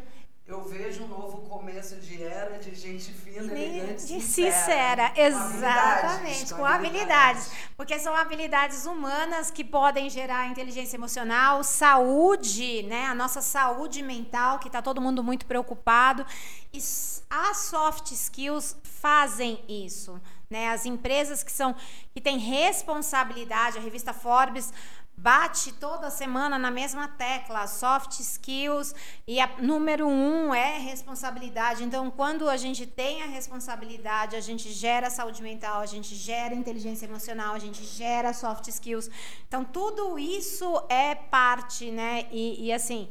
eu 0.49 0.65
vejo 0.65 1.05
um 1.05 1.09
novo 1.09 1.43
começo 1.43 1.97
de 1.97 2.23
era 2.23 2.59
de 2.59 2.75
gente 2.75 3.13
fina, 3.13 3.53
elegante, 3.53 4.07
de 4.07 4.19
sincera. 4.19 5.09
sincera. 5.09 5.13
Exatamente, 5.15 6.55
com, 6.55 6.65
habilidades, 6.65 7.45
habilidades. 7.45 7.53
Porque 7.77 7.99
são 7.99 8.15
habilidades 8.15 8.87
humanas 8.87 9.51
que 9.51 9.63
podem 9.63 10.09
gerar 10.09 10.47
inteligência 10.47 10.97
emocional, 10.97 11.63
saúde, 11.63 12.83
né? 12.85 13.05
A 13.05 13.15
nossa 13.15 13.43
saúde 13.43 14.03
mental, 14.03 14.59
que 14.59 14.69
está 14.69 14.81
todo 14.81 15.03
mundo 15.03 15.23
muito 15.23 15.45
preocupado. 15.45 16.25
E 16.73 16.79
as 16.79 17.57
soft 17.59 18.11
skills 18.13 18.75
fazem 18.83 19.63
isso. 19.69 20.19
Né? 20.49 20.71
As 20.71 20.87
empresas 20.87 21.43
que 21.43 21.53
são 21.53 21.77
que 22.15 22.23
têm 22.23 22.39
responsabilidade, 22.39 23.77
a 23.77 23.83
revista 23.83 24.15
Forbes 24.15 24.73
bate 25.19 25.73
toda 25.73 26.11
semana 26.11 26.57
na 26.59 26.71
mesma 26.71 27.09
tecla, 27.09 27.67
soft 27.67 28.21
skills, 28.21 28.95
e 29.27 29.41
a 29.41 29.49
número 29.59 30.07
um 30.07 30.55
é 30.55 30.79
responsabilidade. 30.79 31.83
Então, 31.83 32.09
quando 32.09 32.49
a 32.49 32.57
gente 32.57 32.87
tem 32.87 33.23
a 33.23 33.27
responsabilidade, 33.27 34.37
a 34.37 34.41
gente 34.41 34.71
gera 34.73 35.11
saúde 35.11 35.43
mental, 35.43 35.81
a 35.81 35.87
gente 35.87 36.15
gera 36.15 36.55
inteligência 36.55 37.07
emocional, 37.07 37.55
a 37.57 37.59
gente 37.59 37.83
gera 37.85 38.33
soft 38.33 38.69
skills. 38.69 39.11
Então, 39.49 39.65
tudo 39.65 40.19
isso 40.21 40.81
é 40.89 41.17
parte, 41.17 41.91
né? 41.91 42.29
E, 42.31 42.67
e 42.67 42.73
assim, 42.73 43.09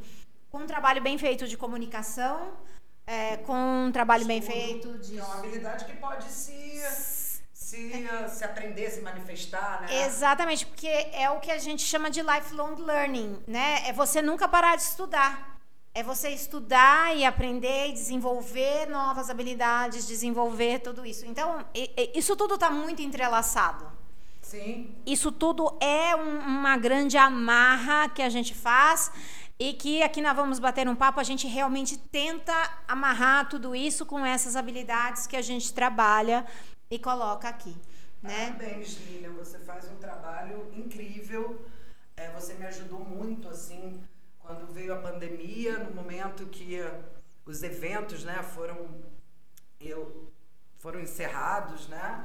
com 0.50 0.60
um 0.60 0.66
trabalho 0.66 1.02
bem 1.02 1.18
feito 1.18 1.46
de 1.46 1.58
comunicação, 1.58 2.52
é, 3.06 3.36
com 3.36 3.86
um 3.86 3.92
trabalho 3.92 4.22
Estudo, 4.22 4.32
bem 4.32 4.42
feito 4.42 4.98
de. 4.98 5.18
É 5.18 5.24
uma 5.24 5.38
habilidade 5.40 5.84
que 5.84 5.96
pode 5.96 6.24
se 6.24 7.27
se, 7.68 7.92
se 8.30 8.44
aprender, 8.44 8.90
se 8.90 9.02
manifestar, 9.02 9.82
né? 9.82 10.06
Exatamente, 10.06 10.64
porque 10.64 10.86
é 11.12 11.28
o 11.30 11.38
que 11.38 11.50
a 11.50 11.58
gente 11.58 11.82
chama 11.82 12.08
de 12.10 12.22
lifelong 12.22 12.76
learning, 12.76 13.38
né? 13.46 13.86
É 13.86 13.92
você 13.92 14.22
nunca 14.22 14.48
parar 14.48 14.74
de 14.76 14.82
estudar. 14.82 15.58
É 15.92 16.02
você 16.02 16.30
estudar 16.30 17.14
e 17.14 17.26
aprender 17.26 17.88
e 17.88 17.92
desenvolver 17.92 18.88
novas 18.88 19.28
habilidades, 19.28 20.06
desenvolver 20.06 20.78
tudo 20.78 21.04
isso. 21.04 21.26
Então, 21.26 21.62
isso 22.14 22.34
tudo 22.36 22.54
está 22.54 22.70
muito 22.70 23.02
entrelaçado. 23.02 23.84
Sim. 24.40 24.94
Isso 25.04 25.30
tudo 25.30 25.76
é 25.78 26.16
um, 26.16 26.38
uma 26.38 26.78
grande 26.78 27.18
amarra 27.18 28.08
que 28.08 28.22
a 28.22 28.30
gente 28.30 28.54
faz 28.54 29.10
e 29.58 29.74
que 29.74 30.02
aqui 30.02 30.22
nós 30.22 30.34
vamos 30.34 30.58
bater 30.58 30.88
um 30.88 30.94
papo, 30.94 31.20
a 31.20 31.24
gente 31.24 31.46
realmente 31.46 31.98
tenta 31.98 32.54
amarrar 32.86 33.46
tudo 33.48 33.76
isso 33.76 34.06
com 34.06 34.24
essas 34.24 34.56
habilidades 34.56 35.26
que 35.26 35.36
a 35.36 35.42
gente 35.42 35.74
trabalha 35.74 36.46
e 36.90 36.98
coloca 36.98 37.48
aqui. 37.48 37.76
Né? 38.22 38.52
Parabéns, 38.52 38.98
Lilian. 39.06 39.32
Você 39.32 39.58
faz 39.58 39.90
um 39.90 39.96
trabalho 39.96 40.70
incrível. 40.74 41.64
É, 42.16 42.30
você 42.30 42.54
me 42.54 42.66
ajudou 42.66 43.00
muito, 43.00 43.48
assim, 43.48 44.02
quando 44.40 44.72
veio 44.72 44.94
a 44.94 44.98
pandemia, 44.98 45.78
no 45.78 45.94
momento 45.94 46.46
que 46.46 46.78
os 47.44 47.62
eventos, 47.62 48.24
né, 48.24 48.42
foram 48.42 48.88
eu 49.80 50.32
foram 50.78 51.00
encerrados, 51.00 51.88
né? 51.88 52.24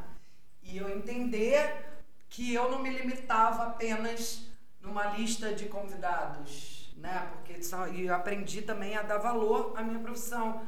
E 0.61 0.77
eu 0.77 0.89
entender 0.89 1.85
que 2.29 2.53
eu 2.53 2.69
não 2.69 2.79
me 2.79 2.89
limitava 2.89 3.63
apenas 3.63 4.47
numa 4.81 5.05
lista 5.17 5.53
de 5.53 5.65
convidados, 5.65 6.93
né? 6.97 7.31
Porque 7.31 7.59
e 7.93 8.09
aprendi 8.09 8.61
também 8.61 8.95
a 8.95 9.01
dar 9.01 9.17
valor 9.17 9.73
à 9.77 9.81
minha 9.81 9.99
profissão, 9.99 10.65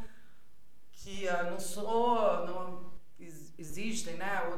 que 0.91 1.25
eu 1.25 1.51
não 1.51 1.59
sou, 1.59 1.83
não, 1.83 1.85
né, 1.85 2.04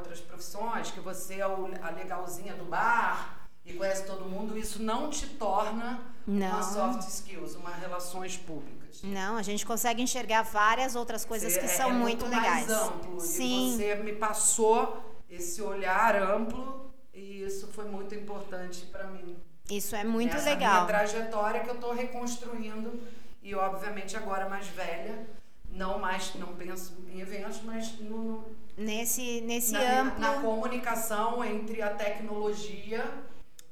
outras 0.07 0.21
profissões, 0.21 0.91
que 0.91 0.99
você 1.01 1.35
é 1.35 1.41
a 1.41 1.89
legalzinha 1.91 2.55
do 2.55 2.63
bar 2.65 3.47
e 3.65 3.73
conhece 3.73 4.05
todo 4.05 4.25
mundo, 4.25 4.57
isso 4.57 4.81
não 4.81 5.09
te 5.09 5.27
torna 5.27 5.99
não. 6.25 6.47
uma 6.47 6.63
soft 6.63 7.07
skills, 7.07 7.55
uma 7.55 7.71
relações 7.71 8.37
públicas. 8.37 9.01
Não, 9.03 9.35
a 9.35 9.43
gente 9.43 9.65
consegue 9.65 10.01
enxergar 10.01 10.43
várias 10.43 10.95
outras 10.95 11.25
coisas 11.25 11.53
você 11.53 11.59
que 11.59 11.67
são 11.67 11.89
é 11.89 11.93
muito, 11.93 12.25
muito 12.25 12.35
legais. 12.35 12.67
Mais 12.67 12.81
amplo, 12.81 13.19
Sim. 13.19 13.75
Você 13.75 13.95
me 13.95 14.13
passou 14.13 15.21
esse 15.29 15.61
olhar 15.61 16.15
amplo 16.15 16.93
e 17.13 17.43
isso 17.43 17.67
foi 17.67 17.85
muito 17.85 18.15
importante 18.15 18.85
para 18.85 19.07
mim. 19.07 19.35
Isso 19.69 19.93
é 19.95 20.05
muito 20.05 20.33
Nessa 20.33 20.49
legal. 20.49 20.85
Minha 20.85 20.85
trajetória 20.85 21.59
que 21.59 21.69
eu 21.69 21.75
estou 21.75 21.93
reconstruindo 21.93 23.01
e 23.43 23.53
obviamente 23.53 24.15
agora 24.15 24.47
mais 24.47 24.67
velha, 24.67 25.27
não 25.69 25.99
mais 25.99 26.33
não 26.35 26.55
penso 26.55 26.93
em 27.09 27.19
eventos, 27.19 27.61
mas 27.63 27.99
no 27.99 28.45
nesse, 28.77 29.41
nesse 29.41 29.73
na, 29.73 30.01
amplo. 30.01 30.19
Na 30.19 30.33
comunicação 30.35 31.43
entre 31.43 31.81
a 31.81 31.89
tecnologia 31.89 33.03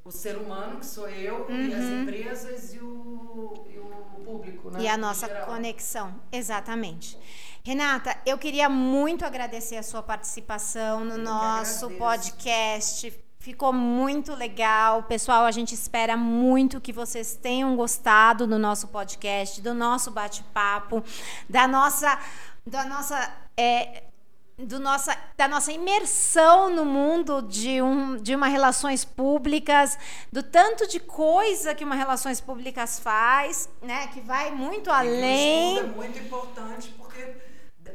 o 0.04 0.12
ser 0.12 0.38
humano, 0.38 0.78
que 0.78 0.86
sou 0.86 1.10
eu, 1.10 1.48
e 1.50 1.74
as 1.74 1.84
Uhum. 1.84 2.04
empresas 2.04 2.74
e 2.76 2.78
o, 2.78 3.66
e 3.68 3.80
o 3.80 4.24
público, 4.24 4.70
né? 4.70 4.82
E 4.82 4.88
a 4.88 4.96
nossa 4.96 5.28
conexão, 5.28 6.14
exatamente. 6.32 7.18
Renata, 7.64 8.16
eu 8.24 8.38
queria 8.38 8.70
muito 8.70 9.26
agradecer 9.26 9.78
a 9.78 9.82
sua 9.82 10.04
participação 10.04 11.04
no 11.04 11.14
Eu 11.16 11.18
nosso 11.18 11.90
podcast. 11.98 13.12
Ficou 13.40 13.74
muito 13.74 14.36
legal. 14.36 15.02
Pessoal, 15.04 15.44
a 15.44 15.50
gente 15.52 15.74
espera 15.74 16.16
muito 16.16 16.80
que 16.80 16.94
vocês 16.94 17.36
tenham 17.36 17.76
gostado 17.76 18.46
do 18.46 18.60
nosso 18.60 18.90
podcast, 18.90 19.60
do 19.60 19.74
nosso 19.74 20.12
bate-papo, 20.12 21.04
da 21.50 21.68
nossa, 21.68 22.20
da 22.66 22.86
nossa 22.86 23.32
é, 23.58 24.04
do 24.58 24.80
nossa, 24.80 25.18
da 25.36 25.48
nossa 25.48 25.72
imersão 25.72 26.70
no 26.74 26.86
mundo 26.86 27.42
de, 27.42 27.82
um, 27.82 28.16
de 28.16 28.34
uma 28.34 28.48
relações 28.48 29.04
públicas, 29.04 29.98
do 30.32 30.42
tanto 30.42 30.88
de 30.88 31.00
coisa 31.00 31.76
que 31.76 31.84
uma 31.84 31.96
relações 31.96 32.40
públicas 32.40 33.00
faz, 33.00 33.70
né? 33.82 34.08
Que 34.08 34.22
vai 34.22 34.52
muito 34.52 34.90
E 34.90 34.94
que 34.94 35.00
além. 35.00 35.76
estudo 35.76 35.92
é 35.92 35.96
muito 35.96 36.20
importante 36.20 36.90
porque 36.98 37.36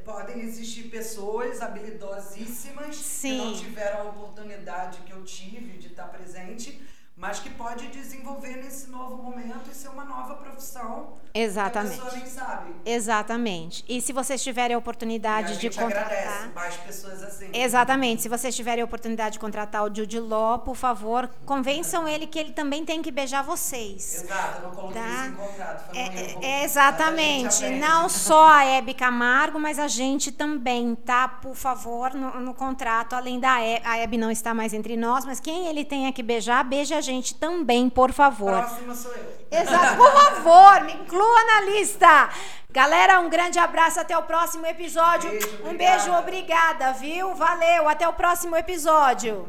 podem 0.04 0.40
existir 0.40 0.84
pessoas 0.84 1.61
habilidosíssimas 1.61 2.96
que 2.96 3.02
Sim. 3.04 3.38
não 3.38 3.54
tiveram 3.54 4.00
a 4.00 4.04
oportunidade 4.11 4.98
que 5.00 5.12
eu 5.12 5.22
tive 5.24 5.78
de 5.78 5.88
estar 5.88 6.04
presente, 6.06 6.80
mas 7.21 7.39
que 7.39 7.51
pode 7.51 7.87
desenvolver 7.89 8.57
nesse 8.57 8.89
novo 8.89 9.23
momento 9.23 9.68
e 9.71 9.75
ser 9.75 9.89
uma 9.89 10.05
nova 10.07 10.37
profissão. 10.37 11.12
Exatamente. 11.35 11.95
Que 11.97 12.01
a 12.01 12.05
pessoa 12.05 12.21
nem 12.23 12.31
sabe. 12.31 12.75
Exatamente. 12.85 13.85
E 13.87 14.01
se 14.01 14.11
vocês 14.11 14.43
tiverem 14.43 14.71
a 14.71 14.71
E 14.71 14.75
a 14.75 14.79
oportunidade 14.79 15.55
de 15.57 15.61
gente 15.61 15.79
contratar. 15.79 16.07
agradece 16.07 16.49
mais 16.55 16.77
pessoas 16.79 17.23
assim. 17.23 17.51
Exatamente. 17.53 18.23
Se 18.23 18.29
vocês 18.29 18.57
tiverem 18.57 18.81
a 18.81 18.85
oportunidade 18.87 19.35
de 19.35 19.39
contratar 19.39 19.85
o 19.85 19.95
Jude 19.95 20.18
Law, 20.18 20.61
por 20.61 20.75
favor, 20.75 21.29
convençam 21.45 22.09
ele 22.09 22.27
que 22.27 22.39
ele 22.39 22.53
também 22.53 22.87
tem 22.87 23.03
que 23.03 23.11
beijar 23.11 23.43
vocês. 23.45 24.25
Exato, 24.25 24.62
eu 24.62 24.68
não 24.68 24.75
coloquei 24.75 25.03
Tá? 25.03 25.09
isso 25.09 25.29
em 25.29 25.35
contrato. 25.35 25.97
É, 25.97 26.01
é, 26.01 26.39
é, 26.41 26.64
exatamente. 26.64 27.68
Não 27.68 28.09
só 28.09 28.49
a 28.49 28.64
Hebe 28.64 28.95
Camargo, 28.95 29.61
mas 29.61 29.79
a 29.79 29.89
gente 29.89 30.33
também, 30.33 30.95
tá? 30.95 31.29
Por 31.29 31.55
favor, 31.55 32.14
no, 32.14 32.41
no 32.41 32.55
contrato, 32.55 33.12
além 33.14 33.39
da 33.39 33.61
Hebe, 33.61 33.87
a 33.87 33.99
Hebe 33.99 34.16
não 34.16 34.31
está 34.31 34.55
mais 34.55 34.73
entre 34.73 34.97
nós, 34.97 35.27
mas 35.27 35.39
quem 35.39 35.66
ele 35.66 35.85
tenha 35.85 36.11
que 36.14 36.23
beijar, 36.23 36.64
beije 36.64 36.95
a 36.95 37.01
gente 37.01 37.09
também, 37.38 37.88
por 37.88 38.12
favor. 38.12 38.52
Próxima 38.52 38.94
sou 38.94 39.12
eu. 39.12 39.40
Exato, 39.50 39.96
por 39.98 40.12
favor, 40.12 40.84
me 40.84 40.92
inclua 40.94 41.44
na 41.44 41.61
lista. 41.62 42.30
Galera, 42.70 43.18
um 43.18 43.28
grande 43.28 43.58
abraço, 43.58 43.98
até 43.98 44.16
o 44.16 44.22
próximo 44.22 44.64
episódio. 44.64 45.28
Beijo, 45.30 45.61
um 45.64 45.76
beijo, 45.76 46.12
obrigada, 46.12 46.92
viu? 46.92 47.34
Valeu, 47.34 47.88
até 47.88 48.06
o 48.08 48.12
próximo 48.12 48.56
episódio. 48.56 49.48